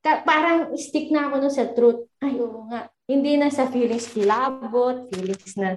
[0.00, 2.08] Ka- parang stick na ako nun sa truth.
[2.24, 2.88] Ay, oo nga.
[3.04, 5.76] Hindi na sa feelings kilabot, feelings na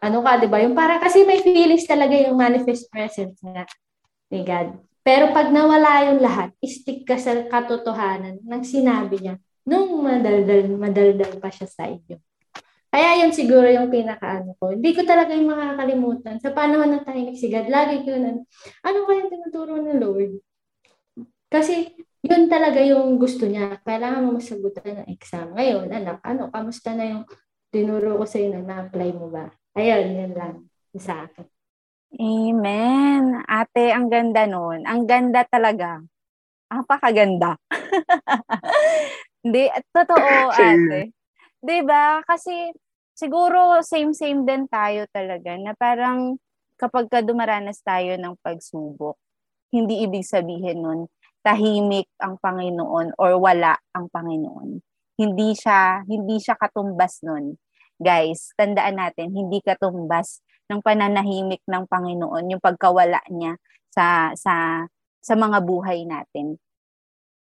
[0.00, 0.62] ano ka, di ba?
[0.62, 3.66] Yung para kasi may feelings talaga yung manifest presence nga
[4.32, 4.80] ni God.
[5.02, 9.34] Pero pag nawala yung lahat, stick ka sa katotohanan ng sinabi niya
[9.66, 12.18] nung madaldal, madaldal pa siya sa inyo.
[12.92, 14.76] Kaya yun siguro yung pinakaano ko.
[14.76, 16.36] Hindi ko talaga yung makakalimutan.
[16.44, 18.36] Sa panahon ng tahimik si God, lagi ko na,
[18.84, 20.32] ano kaya tinuturo ng Lord?
[21.48, 23.82] Kasi yun talaga yung gusto niya.
[23.82, 25.50] Kailangan mo masagutan ng exam.
[25.58, 27.24] Ngayon, anak, ano, kamusta na yung
[27.74, 29.50] tinuro ko sa iyo na na-apply mo ba?
[29.74, 30.56] Ayun, yun lang
[30.94, 31.46] sa akin.
[32.22, 33.42] Amen.
[33.42, 34.86] Ate, ang ganda nun.
[34.86, 35.98] Ang ganda talaga.
[36.70, 37.58] Apakaganda.
[39.42, 41.10] Hindi, totoo, ate.
[41.82, 42.22] ba?
[42.22, 42.70] Kasi
[43.18, 46.38] siguro same-same din tayo talaga na parang
[46.78, 49.18] kapag ka dumaranas tayo ng pagsubok,
[49.72, 51.00] hindi ibig sabihin nun
[51.42, 54.78] tahimik ang Panginoon or wala ang Panginoon.
[55.18, 57.58] Hindi siya hindi siya katumbas nun
[58.02, 63.54] guys, tandaan natin, hindi katumbas ng pananahimik ng Panginoon yung pagkawala niya
[63.94, 64.84] sa sa
[65.22, 66.58] sa mga buhay natin.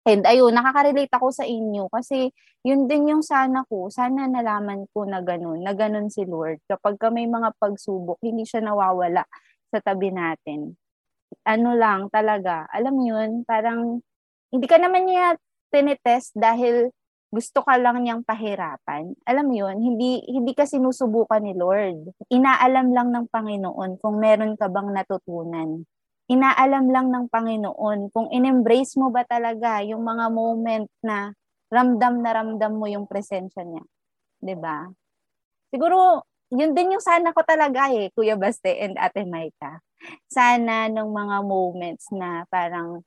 [0.06, 2.30] And ayun, nakaka-relate ako sa inyo kasi
[2.62, 6.62] yun din yung sana ko, sana nalaman ko na ganun, na ganun si Lord.
[6.70, 9.26] Kapag may mga pagsubok, hindi siya nawawala
[9.74, 10.78] sa tabi natin.
[11.46, 14.02] Ano lang talaga, alam yun, parang
[14.50, 15.38] hindi ka naman niya
[15.70, 16.90] tinetest dahil
[17.34, 19.12] gusto ka lang niyang pahirapan.
[19.28, 22.16] Alam mo yun, hindi, hindi ka sinusubukan ni Lord.
[22.32, 25.84] Inaalam lang ng Panginoon kung meron ka bang natutunan.
[26.32, 31.36] Inaalam lang ng Panginoon kung in-embrace mo ba talaga yung mga moment na
[31.70, 33.84] ramdam na ramdam mo yung presensya niya.
[34.42, 34.90] 'Di ba?
[35.70, 39.82] Siguro, yun din yung sana ko talaga eh, Kuya Baste and Ate Maika.
[40.30, 43.02] Sana nung mga moments na parang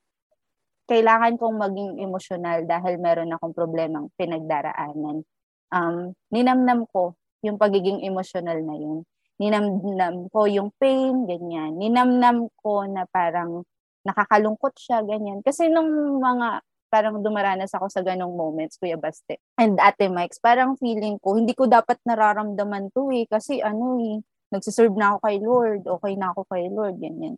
[0.88, 5.20] kailangan kong maging emosyonal dahil meron akong problemang pinagdaraanan.
[5.68, 7.12] Um, ninamnam ko
[7.44, 9.04] yung pagiging emosyonal na yun.
[9.38, 11.76] Ninamnam ko yung pain, ganyan.
[11.78, 13.62] Ninamnam ko na parang
[14.02, 15.44] nakakalungkot siya, ganyan.
[15.44, 19.38] Kasi nung mga parang dumaranas ako sa ganong moments, Kuya Baste.
[19.60, 23.28] And Ate Mike's, parang feeling ko, hindi ko dapat nararamdaman to eh.
[23.28, 27.36] Kasi ano eh, nagsiserve na ako kay Lord, okay na ako kay Lord, ganyan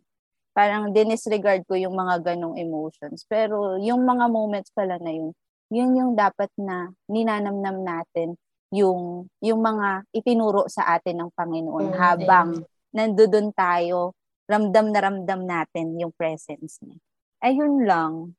[0.51, 3.23] parang dinisregard ko yung mga ganong emotions.
[3.27, 5.31] Pero yung mga moments pala na yun,
[5.71, 8.35] yun yung dapat na ninanamnam natin
[8.71, 12.63] yung yung mga itinuro sa atin ng Panginoon mm, habang
[12.95, 14.15] nandoon tayo,
[14.47, 16.99] ramdam na ramdam natin yung presence niya.
[17.43, 18.35] Ayun lang.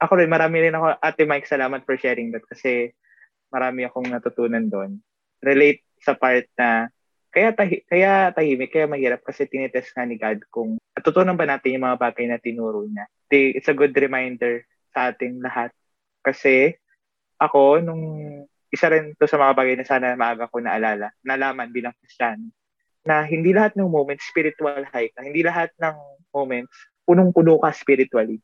[0.00, 2.92] Ako rin, marami rin ako, Ate Mike, salamat for sharing that kasi
[3.52, 5.00] marami akong natutunan doon.
[5.44, 6.88] Relate sa part na
[7.30, 11.78] kaya, tahi, kaya tahimik, kaya mahirap kasi tinitest nga ni God kung natutunan ba natin
[11.78, 13.06] yung mga bagay na tinuro niya.
[13.30, 15.70] It's a good reminder sa ating lahat.
[16.26, 16.74] Kasi
[17.38, 18.04] ako, nung
[18.70, 22.50] isa rin to sa mga bagay na sana maaga ko naalala, nalaman bilang Kristiyano,
[23.06, 25.24] na hindi lahat ng moments spiritual high ka.
[25.24, 25.96] Hindi lahat ng
[26.34, 26.74] moments
[27.08, 28.38] punong-puno ka spiritually.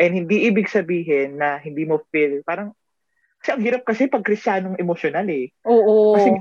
[0.00, 2.72] And hindi ibig sabihin na hindi mo feel, parang,
[3.42, 5.52] kasi ang hirap kasi pag kristyanong emosyonal eh.
[5.68, 6.16] Oo.
[6.16, 6.32] Kasi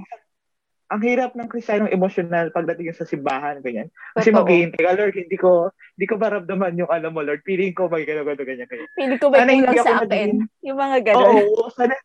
[0.89, 3.93] ang hirap ng Kristiyanong emotional pagdating sa simbahan, ganyan.
[4.17, 7.45] Kasi maghihintay ka, Lord, hindi ko, hindi ko maramdaman yung alam mo, Lord.
[7.45, 8.89] Feeling ko may gano'n, gano'n, ganyan, ganyan.
[8.97, 10.29] Feeling ko may sana kulang sa akin.
[10.65, 11.35] Yung mga gano'n.
[11.45, 11.95] Oo, sana,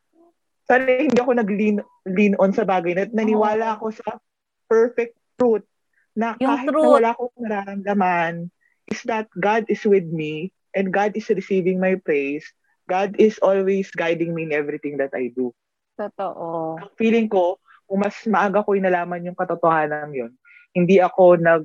[0.68, 1.76] sana hindi ako nag-lean
[2.12, 3.74] lean on sa bagay na naniwala oh.
[3.80, 4.20] ako sa
[4.68, 5.64] perfect truth
[6.12, 6.84] na yung kahit truth.
[6.84, 8.34] na wala akong nararamdaman
[8.92, 12.44] is that God is with me and God is receiving my praise
[12.84, 15.52] God is always guiding me in everything that I do.
[15.96, 16.76] Totoo.
[17.00, 20.32] Feeling ko, kung mas maaga ko inalaman yung katotohanan yun,
[20.74, 21.64] hindi ako nag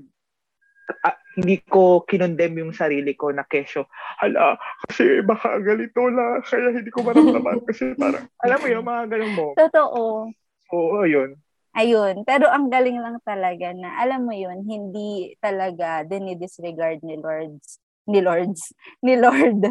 [1.06, 3.88] uh, hindi ko kinondem yung sarili ko na kesyo,
[4.20, 9.04] hala, kasi baka ganito na, kaya hindi ko maramdaman kasi parang, alam mo yun, mga
[9.08, 9.48] ganun mo.
[9.56, 10.02] Totoo.
[10.76, 11.40] Oo, yun.
[11.78, 12.28] Ayun.
[12.28, 18.26] Pero ang galing lang talaga na, alam mo yun, hindi talaga dinidisregard ni Lords ni
[18.26, 18.74] Lords,
[19.06, 19.62] ni Lord.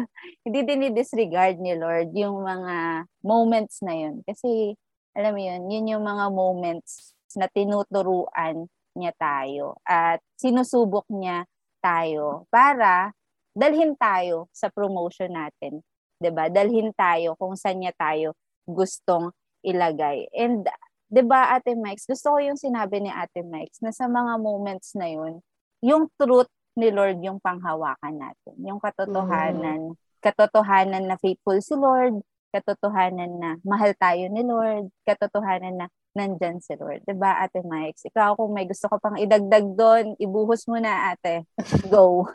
[0.47, 4.23] Hindi din disregard ni Lord yung mga moments na yun.
[4.23, 4.79] Kasi,
[5.15, 8.65] alam mo yun, yun yung mga moments na tinuturuan
[8.97, 11.45] niya tayo at sinusubok niya
[11.79, 13.13] tayo para
[13.53, 15.81] dalhin tayo sa promotion natin.
[16.19, 16.51] 'Di ba?
[16.51, 18.35] Dalhin tayo kung saan niya tayo
[18.67, 19.31] gustong
[19.63, 20.27] ilagay.
[20.35, 20.67] And
[21.07, 24.93] 'di ba Ate Mike, gusto ko yung sinabi ni Ate Mike na sa mga moments
[24.97, 25.39] na yun,
[25.79, 28.55] yung truth ni Lord yung panghawakan natin.
[28.63, 29.97] Yung katotohanan, mm.
[30.23, 35.87] katotohanan na faithful si Lord, katotohanan na mahal tayo ni Lord, katotohanan na
[36.17, 37.05] nandyan si Lord.
[37.05, 38.01] Diba, Ate Mike?
[38.09, 41.45] Ikaw, kung may gusto ka pang idagdag doon, ibuhos mo na, ate.
[41.93, 42.25] Go.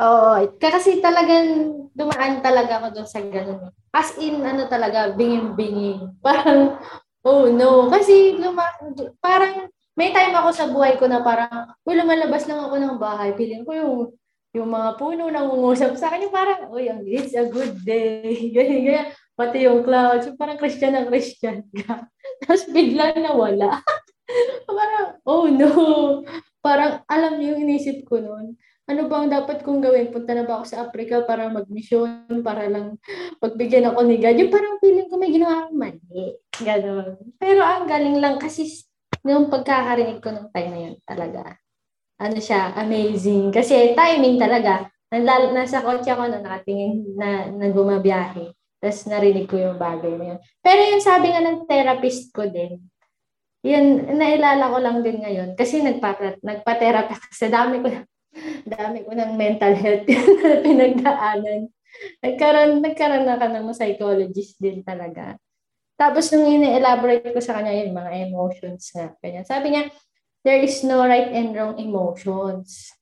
[0.00, 0.32] Oo.
[0.58, 3.70] Kasi talagang dumaan talaga ako doon sa ganun.
[3.90, 6.10] As in, ano talaga, binging-binging.
[6.24, 6.78] Parang,
[7.22, 7.90] oh no.
[7.90, 8.66] Kasi luma,
[9.20, 9.68] parang
[9.98, 13.36] may time ako sa buhay ko na parang, uy, lumalabas lang ako ng bahay.
[13.36, 13.94] Piling ko yung
[14.50, 18.50] yung mga puno nang ungusap sa akin, yung parang, uy, it's a good day.
[18.54, 19.08] Ganyan, ganyan.
[19.38, 22.04] Pati yung clouds, yung parang Christian na Christian ka.
[22.44, 23.78] Tapos bigla nawala.
[24.68, 25.70] parang, oh no.
[26.60, 28.58] Parang, alam niyo yung inisip ko noon.
[28.90, 30.10] Ano ba ang dapat kong gawin?
[30.10, 32.98] Punta na ba ako sa Africa para mag-mission, para lang
[33.38, 34.34] pagbigyan ako ni God?
[34.34, 36.26] Yung parang feeling ko may ginawa akong mali.
[36.58, 37.14] Ganon.
[37.38, 38.66] Pero ang galing lang kasi
[39.22, 41.54] nung pagkakarinig ko nung time na yun talaga
[42.20, 43.48] ano siya, amazing.
[43.48, 44.92] Kasi timing talaga.
[45.08, 48.52] Nalal, nasa kotse ako na nakatingin na, na bumabiyahe.
[48.80, 50.38] Tapos narinig ko yung bagay na yun.
[50.60, 52.80] Pero yung sabi nga ng therapist ko din,
[53.60, 55.56] yun, nailala ko lang din ngayon.
[55.56, 57.88] Kasi nagpa, nagpa-therapy kasi dami ko,
[58.76, 60.04] dami ko ng mental health
[60.44, 61.60] na pinagdaanan.
[62.24, 65.36] Nagkaroon, nagkaroon na ka ng psychologist din talaga.
[66.00, 69.44] Tapos nung ina-elaborate ko sa kanya yun, mga emotions na ganyan.
[69.44, 69.92] Sabi niya,
[70.44, 72.92] there is no right and wrong emotions.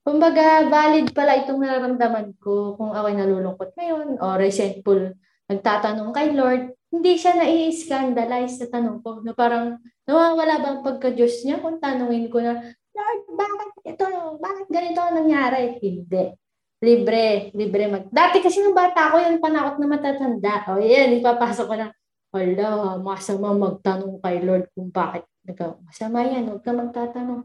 [0.00, 5.12] Kumbaga, valid pala itong nararamdaman ko kung ako'y nalulungkot ngayon o resentful.
[5.46, 9.78] Nagtatanong kay Lord, hindi siya nai-scandalize sa tanong ko na parang
[10.08, 12.58] nawawala bang pagka-Diyos niya kung tanungin ko na,
[12.90, 14.04] Lord, bakit ito,
[14.42, 15.78] bakit ganito ang nangyari?
[15.78, 16.34] Hindi.
[16.80, 18.04] Libre, libre mag...
[18.08, 20.64] Dati kasi nung bata ko, yung panakot na matatanda.
[20.72, 21.92] O yan, ipapasok ko na,
[22.30, 27.42] Hala, masama magtanong kay Lord kung bakit nagka, masama yan, huwag ka magtatanong.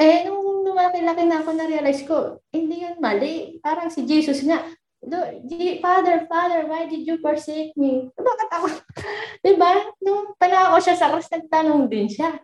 [0.00, 3.60] Eh, nung lumaki-laki na ako, na-realize ko, hindi yan mali.
[3.60, 4.64] Parang si Jesus nga,
[5.80, 8.08] Father, Father, why did you forsake me?
[8.16, 8.66] Bakit ako?
[9.44, 9.70] diba?
[10.00, 12.40] Nung panako siya sa cross, nagtanong din siya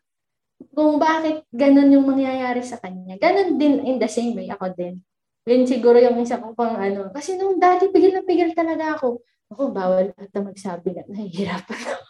[0.76, 3.16] kung bakit ganun yung mangyayari sa kanya.
[3.20, 5.00] Ganun din in the same way ako din.
[5.44, 7.12] Yun siguro yung isa ko pang ano.
[7.12, 9.20] Kasi nung dati, pigil na pigil talaga ako.
[9.52, 12.04] Ako, bawal ata magsabi na nahihirapan ako.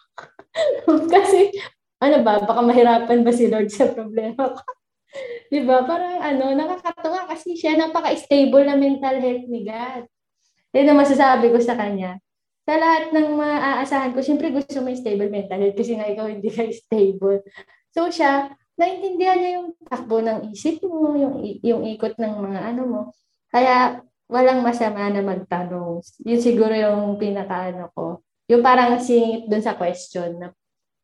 [1.14, 1.52] Kasi,
[2.02, 4.62] ano ba, baka mahirapan ba si Lord sa problema ko?
[5.52, 5.84] Di ba?
[5.88, 10.04] Parang ano, nakakatawa kasi siya napaka-stable na mental health ni God.
[10.76, 12.20] Yan ang masasabi ko sa kanya.
[12.66, 16.50] Sa lahat ng maaasahan ko, siyempre gusto mo stable mental health kasi nga ikaw hindi
[16.52, 17.46] ka stable.
[17.94, 22.82] So siya, naintindihan niya yung takbo ng isip mo, yung, yung ikot ng mga ano
[22.84, 23.00] mo.
[23.48, 26.02] Kaya walang masama na magtanong.
[26.26, 28.20] Yun siguro yung pinakaano ko.
[28.52, 30.52] Yung parang singit dun sa question na,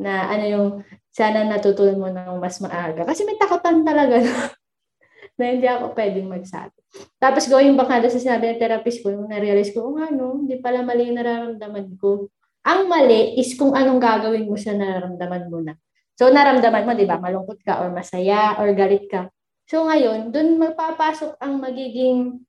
[0.02, 0.68] na ano yung
[1.14, 3.06] sana natutunan mo ng mas maaga.
[3.06, 4.34] Kasi may takutan talaga no?
[5.38, 6.76] na hindi ako pwedeng magsabi.
[7.16, 10.42] Tapos going back na sa sinabi ng therapist ko, nung na-realize ko, oh nga no,
[10.42, 12.28] hindi pala mali yung nararamdaman ko.
[12.66, 15.74] Ang mali is kung anong gagawin mo sa nararamdaman mo na.
[16.14, 19.32] So, naramdaman mo, di ba, malungkot ka or masaya or galit ka.
[19.66, 22.44] So, ngayon, dun magpapasok ang magiging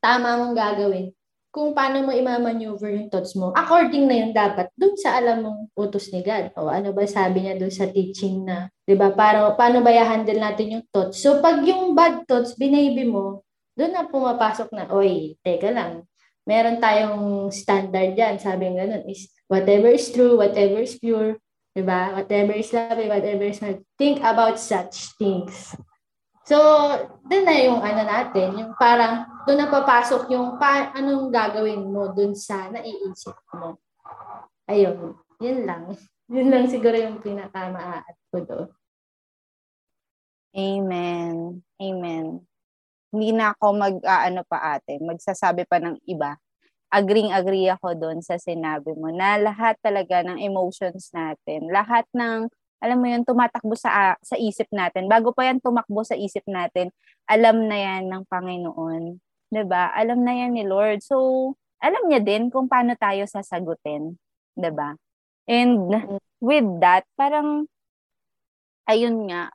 [0.00, 1.12] tama mong gagawin
[1.56, 3.56] kung paano mo i-maneuver yung thoughts mo.
[3.56, 6.52] According na yun dapat dun sa alam mong utos ni God.
[6.60, 10.36] O ano ba sabi niya dun sa teaching na, di ba, para, paano ba i-handle
[10.36, 11.16] natin yung thoughts.
[11.24, 13.40] So pag yung bad thoughts, binaby mo,
[13.72, 16.04] dun na pumapasok na, oy, teka lang,
[16.44, 18.36] meron tayong standard yan.
[18.36, 21.40] Sabi nga ganun is, whatever is true, whatever is pure,
[21.72, 22.20] di ba?
[22.20, 25.72] Whatever is lovely, whatever is not, think about such things.
[26.44, 26.60] So,
[27.24, 32.10] doon na yung ano natin, yung parang doon na papasok yung pa, anong gagawin mo
[32.10, 33.78] doon sa naiisip mo.
[34.66, 35.94] Ayun, yun lang.
[36.26, 38.66] Yun lang siguro yung pinaka-maaat ko doon.
[40.50, 41.62] Amen.
[41.78, 42.42] Amen.
[43.14, 46.34] Hindi na ako mag, uh, ano pa ate, magsasabi pa ng iba.
[46.86, 52.46] agreeing-agree ako doon sa sinabi mo na lahat talaga ng emotions natin, lahat ng
[52.78, 55.08] alam mo yun, tumatakbo sa sa isip natin.
[55.08, 56.92] Bago pa yan tumakbo sa isip natin,
[57.26, 59.25] alam na yan ng Panginoon.
[59.50, 59.94] 'Di ba?
[59.94, 61.02] Alam na yan ni Lord.
[61.06, 61.16] So,
[61.78, 64.18] alam niya din kung paano tayo sasagutin,
[64.58, 64.96] 'di ba?
[65.46, 65.90] And
[66.42, 67.70] with that, parang
[68.90, 69.50] ayun nga,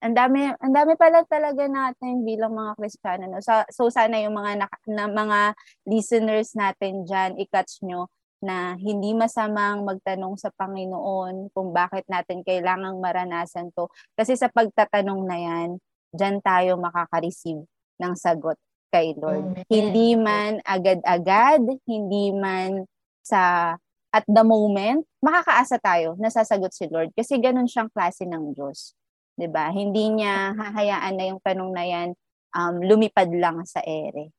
[0.00, 3.40] ang dami ang dami pala talaga natin bilang mga Kristiyano no.
[3.40, 5.40] So, so sana yung mga na, na, mga
[5.88, 8.08] listeners natin diyan i-catch nyo
[8.44, 13.88] na hindi masamang magtanong sa Panginoon kung bakit natin kailangang maranasan to.
[14.12, 15.68] Kasi sa pagtatanong na yan,
[16.12, 17.64] diyan tayo makaka-receive
[17.96, 18.60] ng sagot
[18.96, 19.44] kay Lord.
[19.52, 19.68] Mm-hmm.
[19.68, 22.88] Hindi man agad-agad, hindi man
[23.20, 23.76] sa
[24.16, 28.96] at the moment, makakaasa tayo na sasagot si Lord kasi ganun siyang klase ng Diyos.
[29.36, 29.68] 'di ba?
[29.68, 32.08] Hindi niya hahayaan na yung tanong na 'yan
[32.56, 34.32] um, lumipad lang sa ere.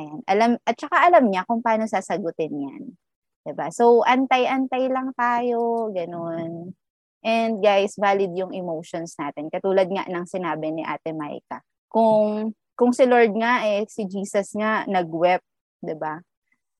[0.00, 0.24] Ayan.
[0.24, 2.82] Alam at saka alam niya kung paano sasagutin 'yan.
[3.44, 3.68] 'Di ba?
[3.68, 6.72] So antay-antay lang tayo, ganun.
[7.20, 9.52] And guys, valid yung emotions natin.
[9.52, 11.60] Katulad nga ng sinabi ni Ate Maika.
[11.92, 15.44] Kung kung si Lord nga eh si Jesus nga nagwept,
[15.84, 16.16] 'di ba?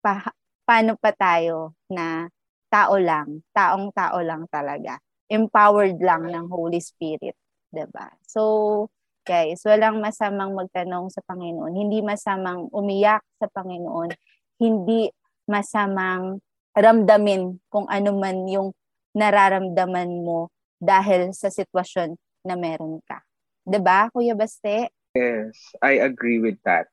[0.01, 0.33] Pa,
[0.65, 2.33] paano pa tayo na
[2.73, 4.97] tao lang, taong tao lang talaga
[5.31, 7.37] empowered lang ng Holy Spirit
[7.71, 8.11] 'di ba?
[8.27, 8.89] So,
[9.23, 14.11] guys, walang masamang magtanong sa Panginoon, hindi masamang umiyak sa Panginoon,
[14.59, 15.07] hindi
[15.47, 16.43] masamang
[16.75, 18.75] ramdamin kung ano man yung
[19.15, 23.23] nararamdaman mo dahil sa sitwasyon na meron ka.
[23.67, 24.91] 'Di ba, Kuya Baste?
[25.15, 26.87] Yes, I agree with that.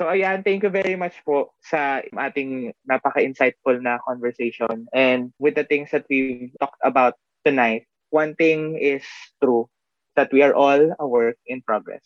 [0.00, 4.88] So ayan, thank you very much po sa ating napaka-insightful na conversation.
[4.96, 9.04] And with the things that we talked about tonight, one thing is
[9.44, 9.68] true
[10.16, 12.04] that we are all a work in progress.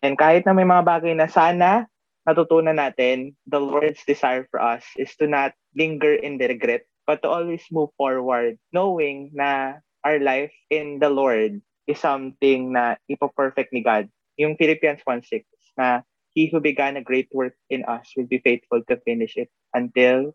[0.00, 1.84] And kahit na may mga bagay na sana
[2.24, 7.20] natutunan natin, the Lord's desire for us is to not linger in the regret, but
[7.24, 13.68] to always move forward, knowing na our life in the Lord is something na ipo-perfect
[13.72, 14.08] ni God.
[14.38, 15.44] Yung Philippians 1.6
[15.76, 19.50] na He who began a great work in us will be faithful to finish it
[19.74, 20.32] until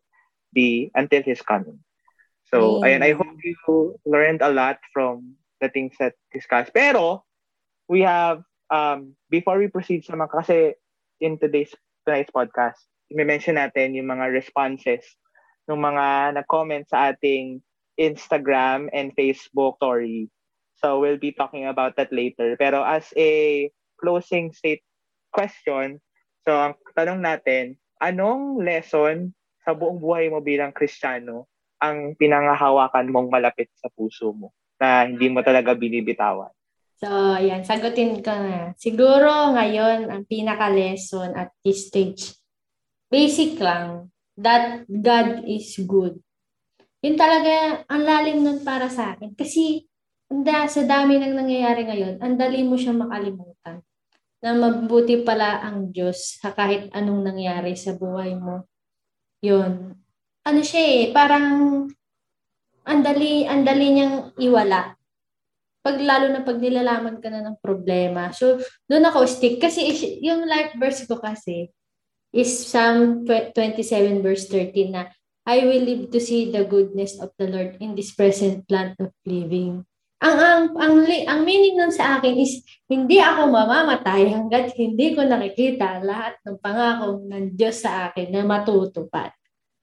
[0.51, 1.79] the until His coming.
[2.53, 2.85] So, mm.
[2.85, 3.55] ayan, I hope you
[4.05, 6.69] learned a lot from the things that discussed.
[6.75, 7.23] Pero,
[7.87, 10.57] we have, um, before we proceed sa mga, kasi
[11.23, 11.73] in today's,
[12.05, 12.77] tonight's podcast,
[13.09, 15.01] may mention natin yung mga responses
[15.71, 17.63] ng mga nag-comment sa ating
[17.95, 20.27] Instagram and Facebook story.
[20.77, 22.59] So, we'll be talking about that later.
[22.59, 23.71] Pero as a
[24.03, 24.83] closing state
[25.31, 26.03] question,
[26.43, 29.31] so ang tanong natin, anong lesson
[29.63, 31.47] sa buong buhay mo bilang Kristiyano
[31.79, 34.51] ang pinangahawakan mong malapit sa puso mo?
[34.83, 36.51] na hindi mo talaga binibitawan?
[36.99, 37.07] So,
[37.39, 38.75] yan, sagutin ko na.
[38.75, 42.35] Siguro ngayon, ang pinaka-lesson at this stage,
[43.07, 46.19] basic lang, that God is good.
[47.03, 49.35] Yun talaga, ang lalim nun para sa akin.
[49.35, 49.83] Kasi,
[50.31, 53.52] anda, sa dami nang nangyayari ngayon, ang dali mo siya makalimutan.
[54.43, 58.67] Na mabuti pala ang Diyos sa kahit anong nangyari sa buhay mo.
[59.39, 59.95] Yun.
[60.43, 61.47] Ano siya eh, parang
[62.83, 64.99] ang dali, ang dali niyang iwala.
[65.83, 68.31] Pag lalo na pag nilalaman ka na ng problema.
[68.35, 69.59] So, doon ako stick.
[69.59, 69.87] Kasi
[70.23, 71.71] yung life verse ko kasi
[72.35, 75.11] is Psalm 27 verse 13 na
[75.43, 79.11] I will live to see the goodness of the Lord in this present land of
[79.27, 79.83] living.
[80.23, 85.27] Ang ang ang, ang meaning nun sa akin is hindi ako mamamatay hangga't hindi ko
[85.27, 89.35] nakikita lahat ng pangako ng Diyos sa akin na matutupad.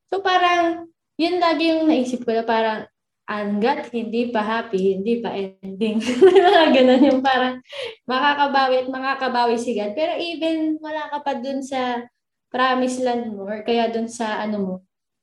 [0.08, 0.88] So parang
[1.20, 2.88] yun lagi yung naisip ko na parang
[3.30, 6.02] hanggat hindi pa happy, hindi pa ending.
[6.50, 7.62] mga ganun yung parang
[8.08, 9.94] makakabawi at makakabawi si God.
[9.94, 12.02] Pero even wala ka pa dun sa
[12.50, 14.74] promised land mo or kaya dun sa ano mo,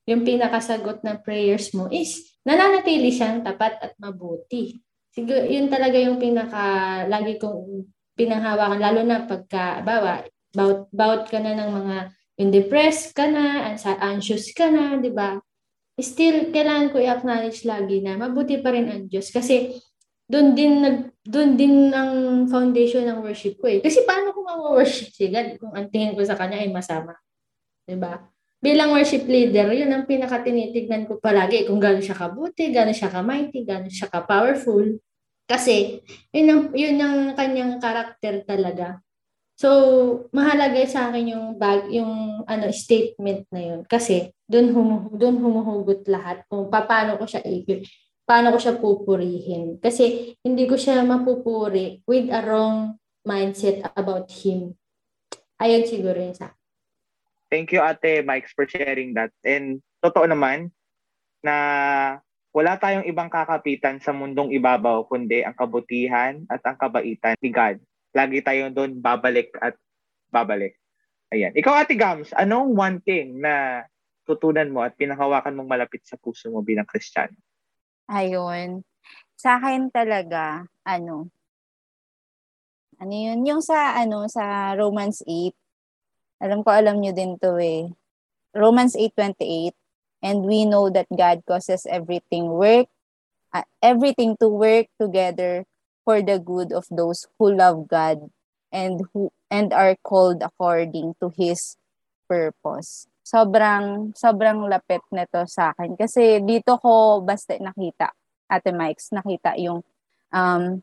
[0.07, 4.86] yung pinakasagot ng prayers mo is nananatili siyang tapat at mabuti.
[5.17, 6.65] Siguro, yun talaga yung pinaka,
[7.09, 10.21] lagi kong pinanghawakan, lalo na pagka, bawa,
[10.53, 11.97] bout, bout ka na ng mga,
[12.37, 15.41] yung depressed ka na, anxious ka na, di ba?
[15.97, 19.73] still kailangan ko i-acknowledge lagi na mabuti pa rin ang Diyos kasi
[20.29, 23.79] doon din nag doon din ang foundation ng worship ko eh.
[23.81, 27.17] Kasi paano ko ma-worship si God kung ang tingin ko sa kanya ay masama?
[27.87, 28.27] 'Di ba?
[28.59, 33.63] Bilang worship leader, yun ang pinakatinitignan ko palagi kung gaano siya kabuti, gaano siya ka-mighty,
[33.63, 34.97] gaano siya ka-powerful.
[35.47, 36.03] Kasi
[36.35, 38.99] yun ang, yun ang kanyang karakter talaga.
[39.57, 45.41] So, mahalaga sa akin yung bag, yung ano statement na yun kasi doon hum, doon
[45.41, 47.41] humuhugot lahat kung paano ko siya
[48.27, 49.81] paano ko siya pupurihin.
[49.81, 54.77] Kasi hindi ko siya mapupuri with a wrong mindset about him.
[55.57, 56.53] Ayun siguro yun sa
[57.47, 59.31] Thank you, Ate Mike, for sharing that.
[59.41, 60.75] And totoo naman
[61.39, 61.55] na
[62.57, 67.77] wala tayong ibang kakapitan sa mundong ibabaw kundi ang kabutihan at ang kabaitan ni God.
[68.17, 69.77] Lagi tayong doon babalik at
[70.33, 70.73] babalik.
[71.29, 71.53] Ayan.
[71.53, 73.85] Ikaw, Ate Gams, anong one thing na
[74.25, 77.37] tutunan mo at pinahawakan mong malapit sa puso mo bilang Kristiyano?
[78.09, 78.81] Ayun.
[79.37, 81.29] Sa akin talaga, ano,
[82.97, 83.45] ano yun?
[83.45, 85.53] Yung sa, ano, sa Romans 8,
[86.41, 87.85] alam ko alam nyo din to eh.
[88.57, 89.77] Romans 8.28,
[90.21, 92.87] and we know that God causes everything work,
[93.53, 95.65] uh, everything to work together
[96.03, 98.31] for the good of those who love God
[98.71, 101.75] and who and are called according to His
[102.27, 103.07] purpose.
[103.27, 108.15] Sobrang sobrang lapit nito sa akin kasi dito ko basta nakita
[108.47, 109.83] Ate Mike's nakita yung
[110.31, 110.79] um,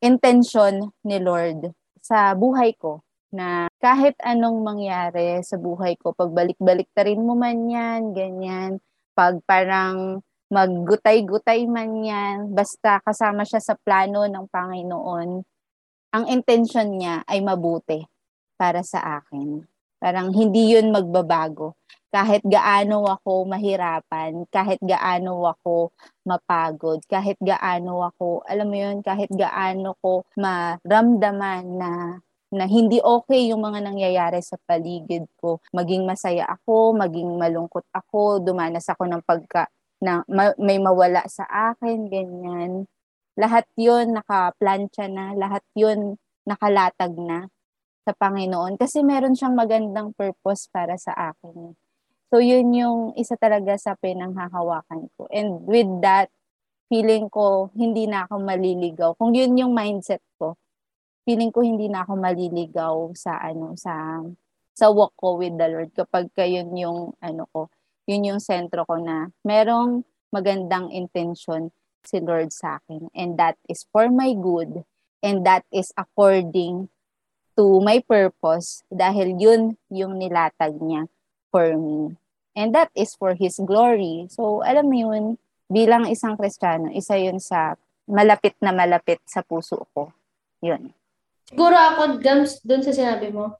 [0.00, 7.06] intention ni Lord sa buhay ko na kahit anong mangyari sa buhay ko, pagbalik-balik ta
[7.06, 8.82] rin mo man yan, ganyan,
[9.14, 15.30] pag parang maggutay-gutay man yan, basta kasama siya sa plano ng Panginoon,
[16.10, 18.02] ang intention niya ay mabuti
[18.58, 19.62] para sa akin.
[20.02, 21.78] Parang hindi yun magbabago.
[22.10, 25.94] Kahit gaano ako mahirapan, kahit gaano ako
[26.26, 31.92] mapagod, kahit gaano ako, alam mo yun, kahit gaano ko maramdaman na
[32.50, 35.62] na hindi okay yung mga nangyayari sa paligid ko.
[35.70, 39.70] Maging masaya ako, maging malungkot ako, dumanas ako ng pagka
[40.02, 42.90] na ma- may mawala sa akin, ganyan.
[43.38, 47.46] Lahat 'yon nakaplansya na, lahat 'yon nakalatag na
[48.02, 51.76] sa Panginoon kasi meron siyang magandang purpose para sa akin.
[52.32, 55.30] So yun yung isa talaga sa pinanghahawakan ko.
[55.30, 56.32] And with that,
[56.90, 59.10] feeling ko hindi na ako maliligaw.
[59.14, 60.58] Kung yun yung mindset ko,
[61.30, 64.18] feeling ko hindi na ako maliligaw sa ano sa
[64.74, 67.70] sa walk ko with the Lord kapag yun yung ano ko
[68.10, 70.02] yun yung sentro ko na merong
[70.34, 71.70] magandang intention
[72.02, 73.06] si Lord sa akin.
[73.14, 74.82] And that is for my good
[75.22, 76.90] and that is according
[77.54, 81.06] to my purpose dahil yun yung nilatag niya
[81.54, 82.18] for me.
[82.58, 84.26] And that is for His glory.
[84.34, 85.38] So alam mo yun
[85.70, 87.78] bilang isang Kristiyano isa yun sa
[88.10, 90.10] malapit na malapit sa puso ko.
[90.58, 90.90] Yun
[91.50, 93.58] Siguro ako, Gams, doon sa sinabi mo,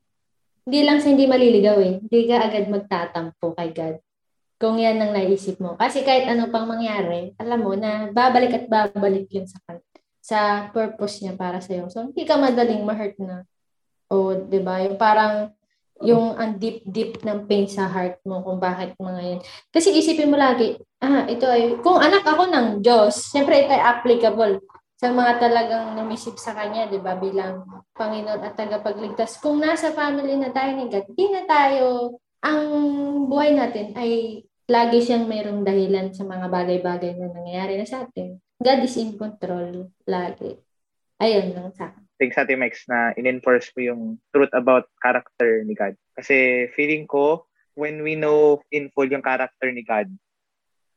[0.62, 1.92] hindi lang sa hindi maliligaw eh.
[1.98, 3.98] Hindi ka agad magtatampo kay God.
[4.62, 5.74] Kung yan ang naisip mo.
[5.74, 9.58] Kasi kahit ano pang mangyari, alam mo na babalik at babalik yun sa
[10.20, 11.90] sa purpose niya para sa iyo.
[11.90, 13.42] So, hindi ka madaling ma-hurt na.
[14.12, 14.84] O, di ba?
[14.84, 15.50] Yung parang,
[16.04, 19.40] yung ang deep-deep ng pain sa heart mo kung bakit mga yan.
[19.72, 23.82] Kasi isipin mo lagi, ah, ito ay, kung anak ako ng Diyos, siyempre ito ay
[23.82, 24.60] applicable
[25.00, 27.64] sa mga talagang numisip sa Kanya, di ba, bilang
[27.96, 29.40] Panginoon at tagapagligtas.
[29.40, 32.68] Kung nasa family na tayo ni God, di na tayo, ang
[33.24, 38.36] buhay natin ay lagi siyang mayroong dahilan sa mga bagay-bagay na nangyayari na sa atin.
[38.60, 40.60] God is in control lagi.
[41.16, 42.04] Ayun lang sa akin.
[42.20, 44.02] Thanks sa Max na in-enforce mo yung
[44.36, 45.96] truth about character ni God.
[46.12, 50.12] Kasi feeling ko, when we know in full yung character ni God,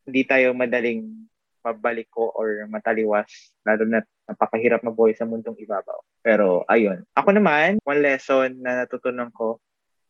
[0.04, 1.32] hindi tayo madaling
[1.64, 5.99] mabalik ko or mataliwas, lalo na napakahirap mabuhay sa mundong ibabaw.
[6.20, 9.64] Pero ayun, ako naman, one lesson na natutunan ko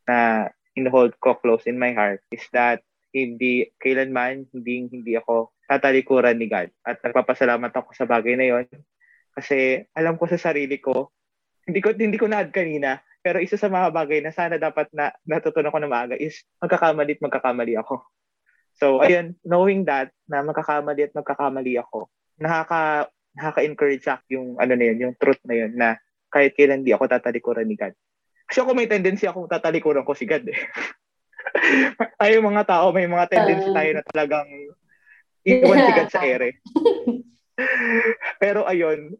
[0.09, 2.81] na in-hold ko close in my heart is that
[3.13, 6.73] hindi kailanman hindi hindi ako tatalikuran ni God.
[6.81, 8.65] At nagpapasalamat ako sa bagay na yon
[9.33, 11.13] kasi alam ko sa sarili ko,
[11.65, 15.13] hindi ko hindi ko na kanina, pero isa sa mga bagay na sana dapat na
[15.25, 18.03] natutunan ko na maaga is magkakamali at magkakamali ako.
[18.73, 22.09] So, ayun, knowing that, na magkakamali at magkakamali ako,
[22.41, 25.97] nakaka, nakaka-encourage sa yung, ano na yun, yung truth na yun, na
[26.33, 27.93] kahit kailan di ako tatalikuran ni God.
[28.49, 30.57] Kasi ako may tendency akong tatalikuran ko si God eh.
[32.21, 34.49] tayo mga tao, may mga tendency tayo na talagang
[35.45, 36.49] iwan si God sa ere.
[38.41, 39.13] Pero ayun,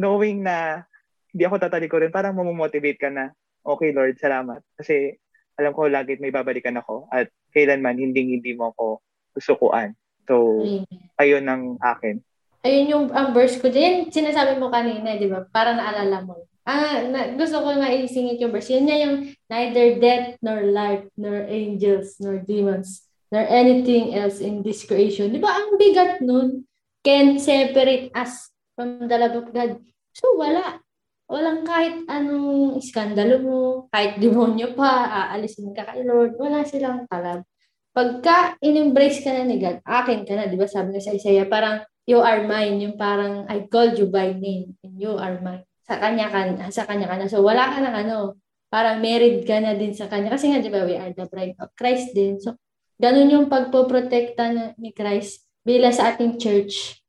[0.00, 0.88] knowing na
[1.28, 4.64] hindi ako tatalikuran, parang mamomotivate ka na, okay Lord, salamat.
[4.80, 5.12] Kasi
[5.58, 9.02] alam ko lagi may babalikan ako at kailanman hindi hindi mo ako
[9.36, 9.94] susukuan.
[10.28, 10.84] So, mm.
[11.16, 12.20] ayun ang akin.
[12.66, 13.70] Ayun yung ang verse ko.
[13.70, 15.46] Yan, sinasabi mo kanina, di ba?
[15.48, 16.44] Para naalala mo.
[16.68, 18.68] Ah, na, gusto ko nga isingit yung verse.
[18.68, 19.16] Yun niya yung
[19.48, 25.32] neither death, nor life, nor angels, nor demons, nor anything else in this creation.
[25.32, 25.48] Di ba?
[25.48, 26.68] Ang bigat nun.
[27.00, 29.80] Can separate us from the love of God.
[30.12, 30.82] So, wala
[31.28, 33.60] walang kahit anong iskandalo mo,
[33.92, 37.44] kahit demonyo pa, aalisin ka kay Lord, wala silang kalab.
[37.92, 41.44] Pagka in-embrace ka na ni God, akin ka na, di ba sabi nga sa Isaiah,
[41.44, 45.68] parang you are mine, yung parang I called you by name and you are mine.
[45.84, 47.28] Sa kanya ka, sa kanya ka na.
[47.28, 48.40] So wala ka ng ano,
[48.72, 50.32] parang married ka na din sa kanya.
[50.32, 52.36] Kasi nga, di ba, we are the bride of Christ din.
[52.40, 52.56] So,
[53.00, 57.00] ganun yung pagpoprotekta ni Christ bila sa ating church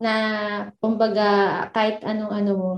[0.00, 0.12] na
[0.80, 2.72] kumbaga kahit anong-ano mo,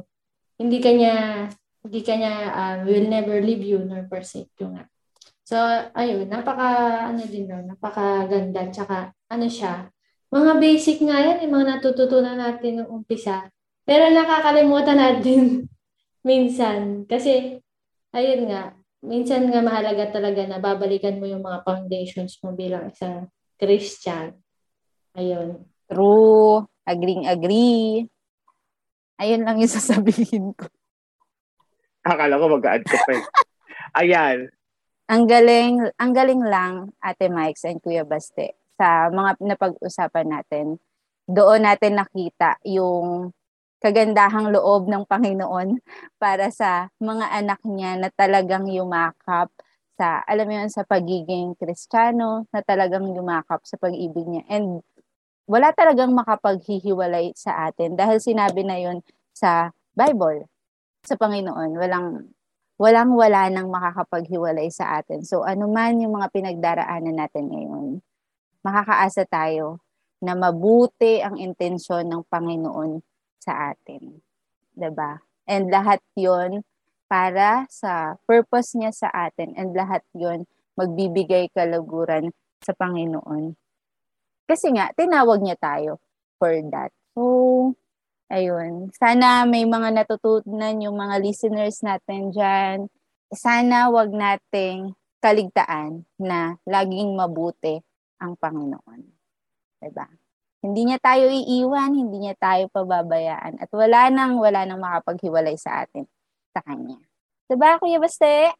[0.58, 1.46] hindi kanya
[1.84, 4.88] hindi kanya um, will never leave you nor forsake you nga.
[5.44, 5.60] So,
[5.92, 8.72] ayun, napaka, ano din no, napakaganda.
[8.72, 9.92] Tsaka, ano siya,
[10.32, 13.52] mga basic nga yan, yung mga natututunan natin nung umpisa.
[13.84, 15.68] Pero nakakalimutan natin
[16.28, 17.04] minsan.
[17.04, 17.60] Kasi,
[18.16, 18.72] ayun nga,
[19.04, 23.28] minsan nga mahalaga talaga na babalikan mo yung mga foundations mo bilang isang
[23.60, 24.40] Christian.
[25.12, 25.60] Ayun.
[25.92, 26.64] True.
[26.88, 28.08] Agreeing agree.
[29.18, 30.66] Ayun lang yung sasabihin ko.
[32.04, 33.12] Akala ko mag-add ka pa.
[33.16, 33.24] eh.
[33.96, 34.38] Ayan.
[35.08, 40.80] Ang galing, ang galing lang, Ate Mikes and Kuya Baste, sa mga napag-usapan natin.
[41.24, 43.32] Doon natin nakita yung
[43.80, 45.80] kagandahang loob ng Panginoon
[46.22, 49.52] para sa mga anak niya na talagang yumakap
[49.94, 54.42] sa, alam mo yun, sa pagiging kristyano, na talagang yumakap sa pag-ibig niya.
[54.50, 54.82] And
[55.44, 58.98] wala talagang makapaghihiwalay sa atin dahil sinabi na yun
[59.36, 60.48] sa Bible,
[61.04, 61.76] sa Panginoon.
[61.76, 62.32] Walang
[62.80, 65.22] walang wala nang makakapaghiwalay sa atin.
[65.22, 68.02] So ano man yung mga pinagdaraanan natin ngayon,
[68.66, 69.78] makakaasa tayo
[70.24, 73.04] na mabuti ang intensyon ng Panginoon
[73.38, 74.24] sa atin.
[74.74, 75.20] 'Di ba?
[75.44, 76.64] And lahat 'yon
[77.06, 82.32] para sa purpose niya sa atin and lahat 'yon magbibigay kalaguran
[82.64, 83.54] sa Panginoon.
[84.44, 86.00] Kasi nga tinawag niya tayo
[86.36, 86.92] for that.
[87.16, 87.72] So
[88.28, 92.78] ayun, sana may mga natutunan yung mga listeners natin diyan.
[93.32, 94.92] Sana wag nating
[95.24, 97.80] kaligtaan na laging mabuti
[98.20, 99.00] ang Panginoon.
[99.80, 100.04] 'Di ba?
[100.64, 103.60] Hindi niya tayo iiwan, hindi niya tayo pababayaan.
[103.60, 106.08] At wala nang, wala nang makapaghiwalay sa atin,
[106.56, 106.96] sa Kanya.
[107.44, 108.56] Diba, Kuya Baste?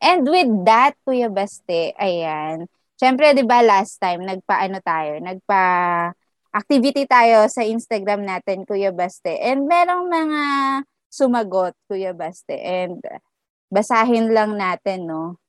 [0.00, 2.64] And with that, Kuya Baste, ayan.
[3.00, 5.62] Siyempre, di ba, last time, nagpa-ano tayo, nagpa
[6.52, 9.40] activity tayo sa Instagram natin, Kuya Baste.
[9.40, 10.42] And merong mga
[11.08, 12.52] sumagot, Kuya Baste.
[12.60, 13.00] And
[13.72, 15.40] basahin lang natin, no?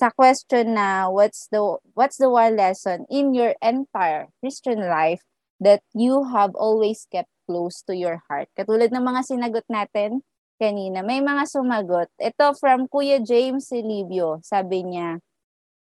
[0.00, 1.60] sa question na what's the
[1.92, 5.20] what's the one lesson in your entire Christian life
[5.60, 8.48] that you have always kept close to your heart.
[8.56, 10.24] Katulad ng mga sinagot natin
[10.56, 12.08] kanina, may mga sumagot.
[12.16, 14.40] Ito from Kuya James Silibio.
[14.40, 15.20] Sabi niya,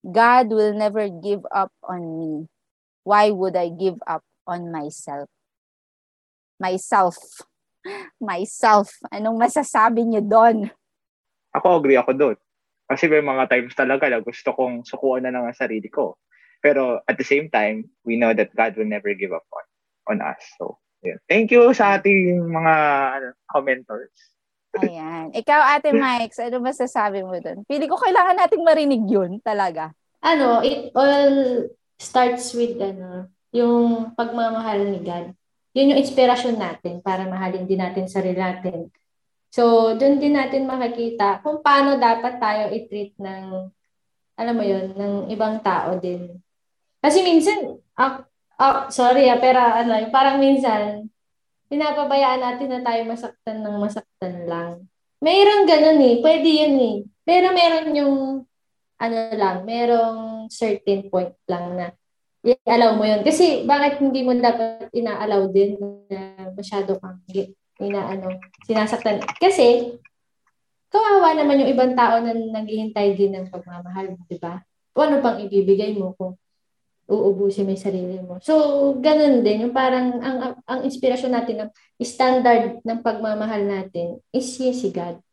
[0.06, 2.34] God will never give up on me.
[3.08, 5.30] Why would I give up on myself?
[6.60, 7.18] Myself.
[8.20, 8.92] Myself.
[9.14, 10.68] Anong masasabi niyo doon?
[11.56, 12.38] Ako agree ako doon.
[12.88, 16.16] Kasi may mga times talaga na gusto kong sukuan na ang sarili ko.
[16.64, 19.66] Pero at the same time, we know that God will never give up on,
[20.16, 20.42] on us.
[20.58, 21.20] So, yeah.
[21.28, 22.76] Thank you sa ating mga
[23.20, 24.37] ano, commenters.
[24.84, 25.26] Ayan.
[25.34, 27.66] Ikaw, Ate Mike, ano masasabi mo doon?
[27.66, 29.96] Pili ko kailangan nating marinig yun talaga.
[30.22, 31.66] Ano, it all
[31.98, 35.34] starts with ano, yung pagmamahal ni God.
[35.74, 38.90] Yun yung inspirasyon natin para mahalin din natin sarili natin
[39.58, 43.72] So, doon din natin makikita kung paano dapat tayo i-treat ng,
[44.38, 46.38] alam mo yun, ng ibang tao din.
[47.00, 48.22] Kasi minsan, uh,
[48.60, 51.08] uh, sorry ah, pero ano, parang minsan,
[51.68, 54.74] pinapabayaan natin na tayo masaktan ng masaktan lang.
[55.24, 56.96] Mayroong ganun eh, pwede yun eh.
[57.28, 58.16] Pero meron yung,
[58.98, 61.86] ano lang, merong certain point lang na
[62.46, 63.22] i-allow mo yun.
[63.22, 65.76] Kasi bakit hindi mo dapat ina-allow din
[66.08, 67.20] na masyado kang
[67.78, 69.22] inaano, sinasaktan.
[69.38, 70.00] Kasi,
[70.88, 74.64] kawawa naman yung ibang tao na naghihintay din ng pagmamahal, di ba?
[74.98, 76.34] Ano pang ibibigay mo kung
[77.08, 78.36] uubusin mo yung sarili mo.
[78.44, 78.54] So,
[79.00, 79.68] ganun din.
[79.68, 80.38] Yung parang, ang,
[80.68, 81.72] ang inspirasyon natin, ang
[82.04, 85.24] standard ng pagmamahal natin is yun si God.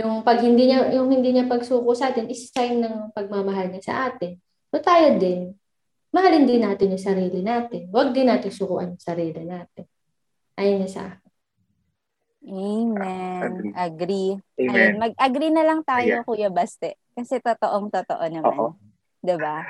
[0.00, 3.84] Yung pag hindi niya, yung hindi niya pagsuko sa atin is sign ng pagmamahal niya
[3.84, 4.40] sa atin.
[4.72, 5.52] So, tayo din,
[6.08, 7.92] mahalin din natin yung sarili natin.
[7.92, 9.84] Huwag din natin sukuan yung sarili natin.
[10.56, 11.30] Ayun na sa akin.
[12.42, 13.70] Amen.
[13.76, 14.40] Agree.
[14.58, 14.72] Amen.
[14.72, 16.26] Ayun, mag-agree na lang tayo, Ayan.
[16.26, 16.96] Kuya Baste.
[17.12, 18.56] Kasi totoong totoo naman.
[18.56, 18.91] Oo.
[19.22, 19.62] 'Di ba?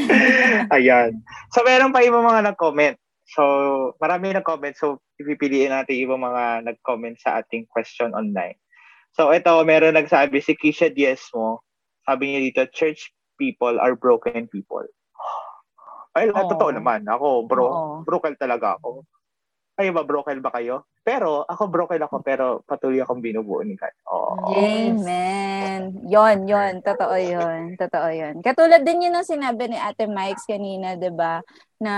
[0.76, 1.24] Ayan.
[1.50, 2.96] So, meron pa ibang mga nag-comment.
[3.32, 3.42] So,
[3.96, 4.76] marami nag-comment.
[4.76, 8.60] So, ipipiliin natin ibang mga nag-comment sa ating question online.
[9.16, 11.64] So, ito, meron nagsabi, si Kisha Diezmo,
[12.04, 14.84] sabi niya dito, church people are broken people.
[16.12, 16.48] Ay, Oo.
[16.52, 17.08] totoo naman.
[17.08, 17.94] Ako, bro, Oo.
[18.04, 19.08] broken talaga ako.
[19.80, 20.84] Kayo ba, broken ba kayo?
[21.02, 23.90] Pero, ako broken ako, pero patuloy akong binubuo ni God.
[24.54, 25.02] Yes.
[25.02, 25.80] Amen.
[26.06, 28.38] Yon, yon, totoo yon, totoo yon.
[28.38, 31.42] Katulad din yun ang sinabi ni Ate Mike kanina, 'di ba?
[31.82, 31.94] Na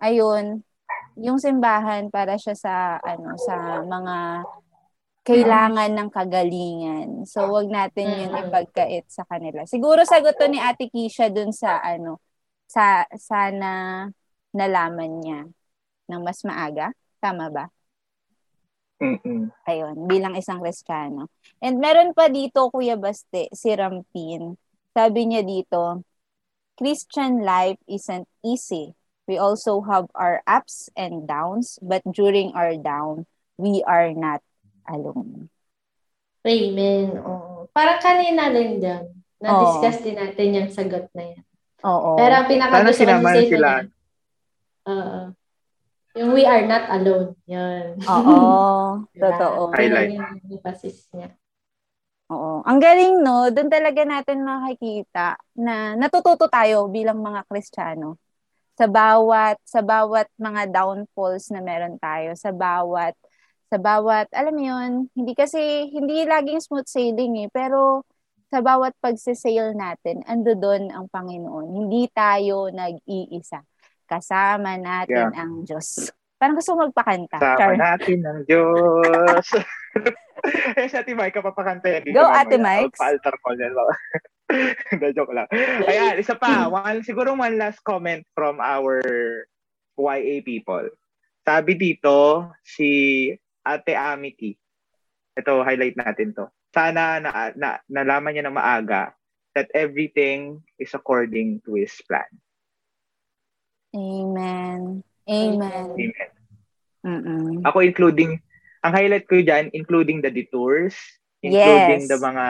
[0.00, 0.64] ayun,
[1.20, 4.16] yung simbahan para siya sa ano sa mga
[5.24, 7.08] kailangan ng kagalingan.
[7.24, 9.64] So, wag natin yun ipagkait sa kanila.
[9.64, 12.20] Siguro sagot to ni Ate Kisha dun sa ano,
[12.68, 14.04] sa sana
[14.52, 15.40] nalaman niya
[16.12, 16.92] ng mas maaga.
[17.24, 17.72] Tama ba?
[19.04, 19.52] Mm-mm.
[19.68, 21.28] Ayun, bilang isang Kristiyano.
[21.60, 24.56] And meron pa dito, Kuya Baste, si Rampin.
[24.96, 26.00] Sabi niya dito,
[26.80, 28.96] Christian life isn't easy.
[29.28, 33.24] We also have our ups and downs, but during our down,
[33.56, 34.44] we are not
[34.88, 35.48] alone.
[36.44, 37.16] Amen.
[37.24, 37.68] Oo.
[37.72, 39.04] Parang kanina din dyan.
[39.40, 41.44] Na-discuss din natin yung sagot na yan.
[41.84, 42.16] Oo.
[42.20, 43.70] Pero ang pinaka Sana gusto ko sinama sa na sila.
[44.84, 45.20] Oo.
[46.14, 47.34] Yung we are not alone.
[47.50, 47.98] Yan.
[48.02, 48.36] Oo.
[49.14, 49.34] Diba?
[49.34, 49.60] Totoo.
[49.74, 50.14] Highlight.
[50.14, 51.34] Yun yung emphasis niya.
[52.32, 52.64] Oo.
[52.64, 53.50] Ang galing, no?
[53.52, 58.16] Doon talaga natin makikita na natututo tayo bilang mga Kristiyano
[58.74, 63.14] sa bawat sa bawat mga downfalls na meron tayo, sa bawat
[63.74, 68.06] sa bawat, alam mo yun, hindi kasi, hindi laging smooth sailing eh, pero
[68.46, 71.74] sa bawat pagsisail natin, ando doon ang Panginoon.
[71.74, 73.66] Hindi tayo nag-iisa.
[74.14, 75.40] Kasama natin Yeah.
[75.42, 76.14] ang Diyos.
[76.38, 77.38] Parang gusto magpakanta.
[77.42, 77.74] Sama Char.
[77.74, 79.46] natin ng Diyos.
[80.78, 82.14] eh, si Ate Mike, papakanta yan.
[82.14, 82.26] Go.
[82.26, 82.94] Ate Mike.
[82.94, 83.72] Pa-altar call yan.
[83.74, 85.48] Na joke lang.
[85.88, 86.66] Ayan, isa pa.
[86.70, 89.00] One, siguro one last comment from our
[89.98, 90.90] YA people.
[91.42, 93.30] Sabi dito, si
[93.64, 94.54] Ate Amity.
[95.34, 96.46] Ito, highlight natin to.
[96.70, 99.14] Sana na, na, nalaman niya na maaga
[99.54, 102.26] that everything is according to His plan.
[103.94, 105.06] Amen.
[105.30, 105.88] Amen.
[105.94, 106.30] Amen.
[107.04, 107.62] Mm-mm.
[107.62, 108.40] Ako including,
[108.82, 110.96] ang highlight ko dyan, including the detours,
[111.40, 112.10] including Yes.
[112.10, 112.46] the mga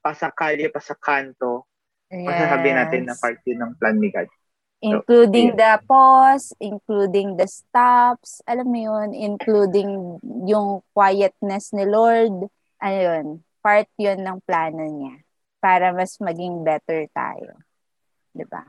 [0.00, 1.68] pasakalye, pasakanto,
[2.10, 3.22] masasabi natin na Yes.
[3.22, 4.30] part yun ng plan ni God.
[4.80, 10.16] Including the pause, including the stops, alam mo yun, including
[10.48, 12.48] yung quietness ni Lord.
[12.80, 13.26] Ano yun,
[13.60, 15.20] part yun ng plano niya
[15.60, 17.60] para mas maging better tayo.
[18.32, 18.64] 'Di ba?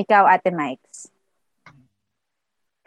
[0.00, 1.12] Ikaw, Ate Mikes.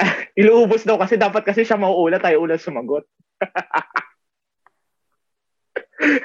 [0.40, 3.06] Iluubos daw kasi dapat kasi siya mauula, tayo ulan sumagot.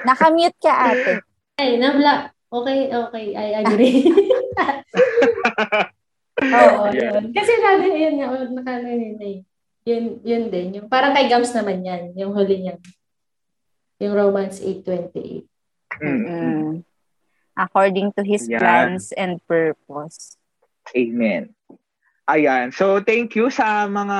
[0.07, 1.21] Nakamute ka, ate.
[1.61, 2.33] Ay, nabla.
[2.49, 3.25] Okay, okay.
[3.37, 4.09] I agree.
[6.39, 7.19] Oo, Yeah.
[7.21, 7.35] yun.
[7.35, 9.39] Kasi sabi, yun nga, oh, nakalanin na eh.
[9.85, 10.67] Yun, yun din.
[10.79, 12.15] Yung, parang kay Gams naman yan.
[12.17, 12.75] Yung huli niya.
[14.01, 15.45] Yung Romans 8.28.
[15.99, 16.21] Mm.
[16.25, 16.73] Mm.
[17.59, 18.59] According to His Yan.
[18.63, 20.39] plans and purpose.
[20.95, 21.53] Amen.
[22.29, 22.69] Ayan.
[22.69, 24.19] So, thank you sa mga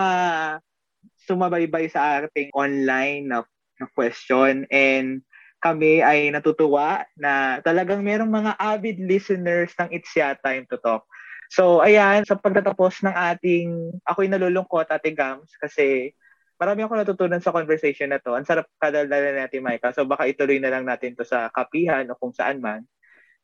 [1.29, 3.45] sumabaybay sa ating online na,
[3.77, 4.65] na question.
[4.73, 5.21] And
[5.61, 11.05] kami ay natutuwa na talagang merong mga avid listeners ng It's Ya Time to Talk.
[11.49, 13.67] So, ayan, sa pagtatapos ng ating,
[14.05, 16.13] ako'y nalulungkot, Ate Gams, kasi
[16.61, 18.37] marami ako natutunan sa conversation na to.
[18.37, 19.89] Ang sarap kadaldalan natin, Micah.
[19.93, 22.85] So, baka ituloy na lang natin to sa kapihan o kung saan man.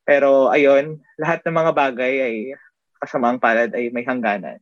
[0.06, 2.34] Pero, ayun, lahat ng mga bagay ay
[3.00, 4.60] kasamaang palad ay may hangganan.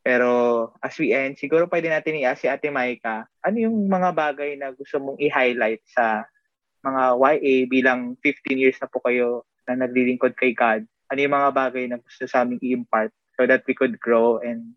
[0.00, 4.56] Pero as we end, siguro pwede natin i si Ate Maika, ano yung mga bagay
[4.56, 6.24] na gusto mong i-highlight sa
[6.80, 10.88] mga YA bilang 15 years na po kayo na naglilingkod kay God?
[11.12, 14.72] Ano yung mga bagay na gusto sa aming i-impart so that we could grow and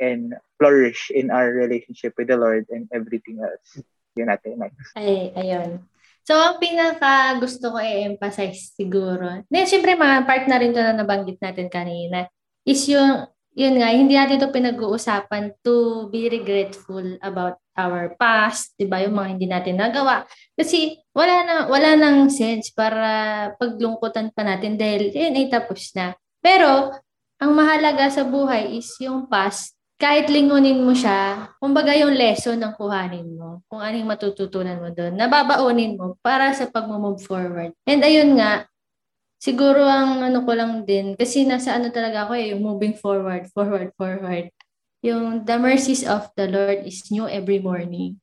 [0.00, 3.82] and flourish in our relationship with the Lord and everything else.
[4.16, 4.74] Yun natin, Mike.
[4.96, 5.84] Ay, ayun.
[6.30, 10.94] So, ang pinaka gusto ko i-emphasize siguro, then syempre mga part na rin to na
[10.94, 12.30] nabanggit natin kanina,
[12.62, 18.86] is yung, yun nga, hindi natin ito pinag-uusapan to be regretful about our past, di
[18.86, 20.22] ba, yung mga hindi natin nagawa.
[20.54, 26.14] Kasi wala na, wala nang sense para paglungkutan pa natin dahil yun ay tapos na.
[26.38, 26.94] Pero,
[27.42, 32.72] ang mahalaga sa buhay is yung past kahit lingunin mo siya, kumbaga yung lesson ang
[32.72, 37.76] kuhanin mo, kung anong matututunan mo doon, nababaunin mo para sa pag-move forward.
[37.84, 38.64] And ayun nga,
[39.36, 43.52] siguro ang ano ko lang din, kasi nasa ano talaga ako eh, yung moving forward,
[43.52, 44.48] forward, forward.
[45.04, 48.16] Yung the mercies of the Lord is new every morning.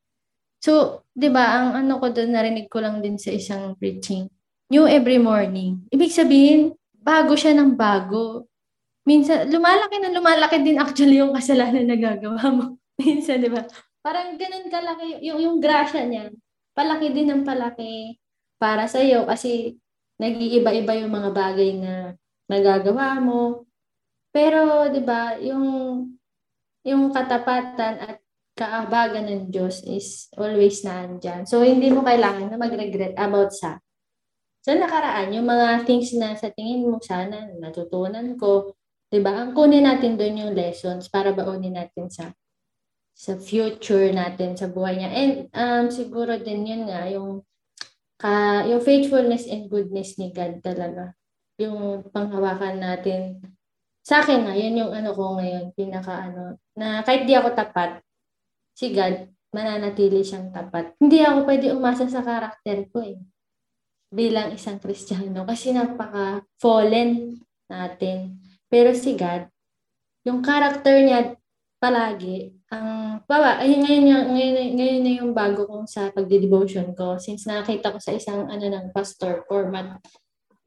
[0.57, 4.25] So, di ba, ang ano ko doon, narinig ko lang din sa isang preaching,
[4.73, 5.85] new every morning.
[5.93, 8.46] Ibig sabihin, bago siya ng bago
[9.07, 12.65] minsan, lumalaki na lumalaki din actually yung kasalanan na gagawa mo.
[12.99, 13.63] minsan, di ba?
[14.03, 16.27] Parang ganun kalaki, yung, yung grasya niya,
[16.75, 18.19] palaki din ng palaki
[18.59, 19.79] para sa iyo kasi
[20.19, 21.93] nag-iiba-iba yung mga bagay na
[22.51, 23.63] nagagawa mo.
[24.35, 25.65] Pero, di ba, yung,
[26.83, 28.17] yung katapatan at
[28.57, 31.45] kaabagan ng Diyos is always nandyan.
[31.47, 33.79] So, hindi mo kailangan na mag-regret about sa
[34.67, 38.75] sa nakaraan, yung mga things na sa tingin mo sana natutunan ko,
[39.09, 39.43] 'di ba?
[39.43, 42.31] Ang kunin natin doon yung lessons para baunin natin sa
[43.17, 45.09] sa future natin sa buhay niya.
[45.09, 47.41] And um, siguro din yun nga, yung,
[48.21, 51.17] ka, yung faithfulness and goodness ni God talaga.
[51.57, 53.41] Yung panghawakan natin.
[54.05, 58.05] Sa akin nga, yun yung ano ko ngayon, pinaka ano, na kahit di ako tapat,
[58.77, 60.93] si God, mananatili siyang tapat.
[61.01, 63.17] Hindi ako pwede umasa sa karakter ko eh.
[64.13, 65.41] Bilang isang Kristiyano.
[65.41, 68.37] Kasi napaka-fallen natin.
[68.67, 69.47] Pero si God,
[70.27, 71.35] yung character niya
[71.77, 77.47] palagi, ang baba, ay ngayon, ngayon, ngayon, na yung bago kong sa pagde-devotion ko since
[77.47, 79.95] nakita ko sa isang ano ng pastor format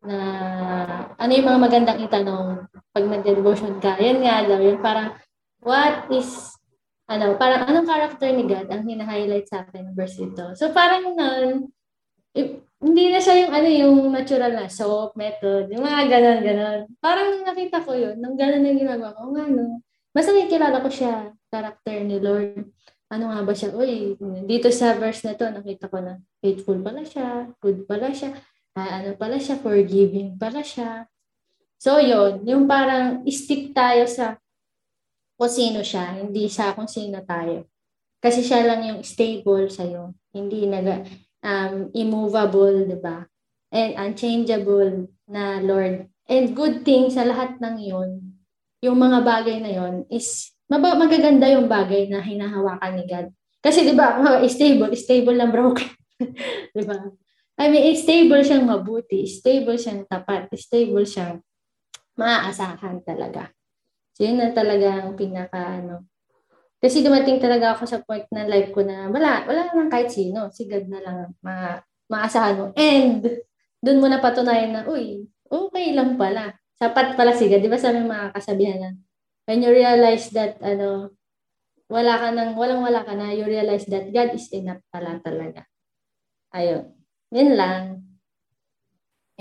[0.00, 0.16] na
[1.20, 4.00] ano yung mga magandang itanong pag nagde-devotion ka.
[4.00, 5.12] Yan nga daw, yung parang
[5.60, 6.56] what is
[7.10, 10.54] ano, parang anong character ni God ang hina-highlight sa akin verse ito.
[10.56, 11.12] So parang
[12.32, 16.80] eh, hindi na siya yung ano yung natural na soap method, yung mga ganon ganon.
[16.96, 19.84] Parang nakita ko yun, nung ganon yung ginagawa ko, nga no.
[20.16, 22.72] Mas nakikilala ko siya, character ni Lord.
[23.12, 23.76] Ano nga ba siya?
[23.76, 24.16] Uy,
[24.48, 28.34] dito sa verse na to, nakita ko na faithful pala siya, good pala siya,
[28.74, 31.04] uh, ano pala siya, forgiving pala siya.
[31.80, 34.36] So, yun, yung parang stick tayo sa
[35.40, 37.64] kung sino siya, hindi siya kung sino tayo.
[38.20, 40.12] Kasi siya lang yung stable sa'yo.
[40.36, 41.08] Hindi nag,
[41.44, 43.26] um, immovable, di ba?
[43.70, 46.10] And unchangeable na Lord.
[46.30, 48.38] And good thing sa lahat ng yun,
[48.80, 53.26] yung mga bagay na yon is magaganda yung bagay na hinahawakan ni God.
[53.60, 54.16] Kasi 'di ba,
[54.48, 55.90] stable, stable lang broken.
[56.72, 56.96] 'Di ba?
[57.60, 61.44] I mean, stable siyang mabuti, stable siyang tapat, stable siyang
[62.16, 63.52] maaasahan talaga.
[64.16, 66.08] So, yun na talaga ang pinaka, ano.
[66.80, 70.48] Kasi dumating talaga ako sa point ng life ko na wala, wala naman kahit sino.
[70.48, 71.76] Si God na lang ma
[72.10, 72.64] maasahan mo.
[72.74, 73.22] And,
[73.84, 77.60] doon mo na patunayan na, uy, okay lang pala sapat pala si God.
[77.60, 78.90] Di ba sabi mga kasabihan na,
[79.44, 81.12] when you realize that, ano,
[81.92, 85.68] wala ka nang, walang wala ka na, you realize that God is enough pala talaga.
[86.56, 86.96] Ayun.
[87.30, 88.09] Yun lang.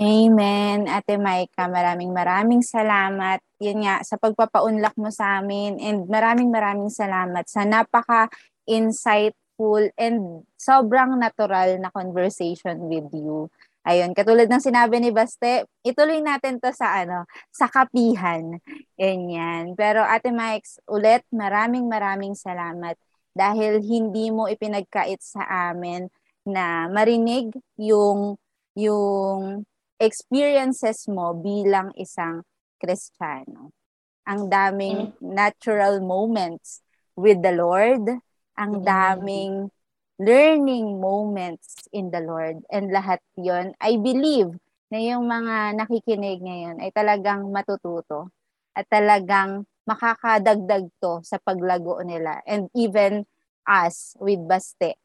[0.00, 0.88] Amen.
[0.88, 3.36] Ate Maika, maraming maraming salamat.
[3.60, 8.32] Yun nga, sa pagpapaunlak mo sa amin and maraming maraming salamat sa napaka
[8.64, 13.52] insightful and sobrang natural na conversation with you.
[13.84, 18.56] Ayun, katulad ng sinabi ni Baste, ituloy natin to sa ano, sa kapihan.
[18.96, 19.76] Ganyan.
[19.76, 22.96] Pero Ate Mike, ulit maraming maraming salamat
[23.36, 26.08] dahil hindi mo ipinagkait sa amin
[26.48, 28.40] na marinig yung
[28.72, 29.68] yung
[30.00, 32.40] experiences mo bilang isang
[32.80, 33.76] Kristiyano.
[34.24, 35.20] Ang daming mm.
[35.20, 36.80] natural moments
[37.12, 38.08] with the Lord,
[38.56, 39.68] ang daming
[40.16, 42.64] learning moments in the Lord.
[42.72, 44.56] And lahat yon I believe
[44.88, 48.32] na yung mga nakikinig ngayon ay talagang matututo
[48.72, 53.24] at talagang makakadagdag to sa paglago nila and even
[53.68, 54.96] us with Baste.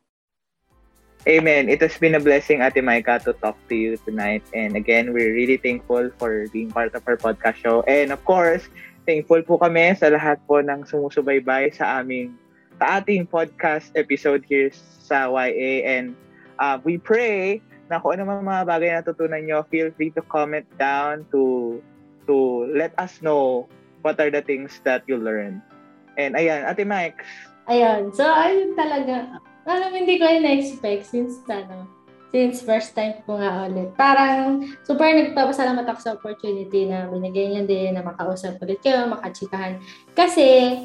[1.26, 1.74] Amen.
[1.74, 4.46] It has been a blessing, Ate Maika, to talk to you tonight.
[4.54, 7.82] And again, we're really thankful for being part of our podcast show.
[7.90, 8.70] And of course,
[9.10, 12.38] thankful po kami sa lahat po ng sumusubaybay sa aming
[12.78, 14.70] sa ating podcast episode here
[15.02, 16.14] sa YA and
[16.62, 17.58] uh, we pray
[17.90, 21.78] na kung ano mga bagay na natutunan nyo, feel free to comment down to
[22.30, 23.66] to let us know
[24.06, 25.62] what are the things that you learn.
[26.22, 27.26] And ayan, Ate Mike.
[27.66, 29.42] Ayan, so ayun talaga.
[29.66, 31.90] Alam, hindi ko in-expect since ano,
[32.30, 33.90] since first time ko nga ulit.
[33.98, 39.82] Parang super nagpapasalamat ako sa opportunity na binigay niya din na makausap ulit kayo, makachikahan.
[40.14, 40.78] Kasi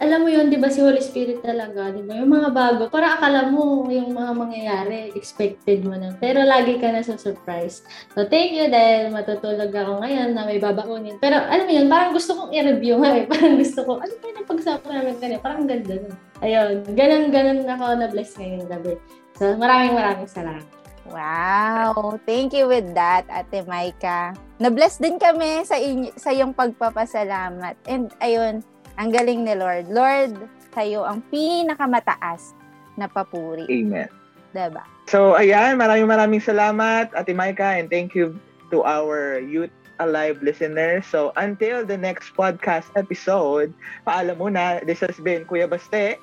[0.00, 2.16] alam mo yun, di ba si Holy Spirit talaga, di ba?
[2.16, 6.16] Yung mga bago, para akala mo yung mga mangyayari, expected mo na.
[6.16, 7.84] Pero lagi ka na sa surprise.
[8.16, 11.20] So, thank you dahil matutulog ako ngayon na may babaunin.
[11.20, 13.28] Pero alam mo yun, parang gusto kong i-review nga eh.
[13.30, 15.38] Parang gusto ko, ano pa yung pag-usapan namin kanina?
[15.44, 16.16] Parang ganda nun.
[16.40, 18.96] Ayun, ganun-ganun ako na-bless ngayong gabi.
[19.36, 20.64] So, maraming maraming salamat.
[21.12, 22.16] Wow!
[22.24, 24.32] Thank you with that, Ate Maika.
[24.62, 27.76] Na-bless din kami sa, inyo, sa iyong pagpapasalamat.
[27.84, 28.64] And ayun,
[29.00, 29.88] ang galing ni Lord.
[29.88, 30.36] Lord,
[30.76, 32.52] kayo ang pinakamataas
[33.00, 33.64] na papuri.
[33.64, 34.12] Amen.
[34.52, 34.84] Diba?
[35.08, 38.36] So, ayan, maraming maraming salamat, Ate Maika, and thank you
[38.68, 39.72] to our Youth
[40.02, 41.08] Alive listeners.
[41.08, 43.72] So, until the next podcast episode,
[44.04, 46.20] paalam muna, this has been Kuya Baste.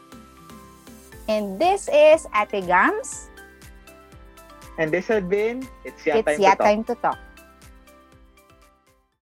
[1.27, 3.31] And this is Ate Gams.
[4.77, 6.67] And this has been It's Ya It's Time, ya to, talk.
[6.67, 7.19] time to Talk.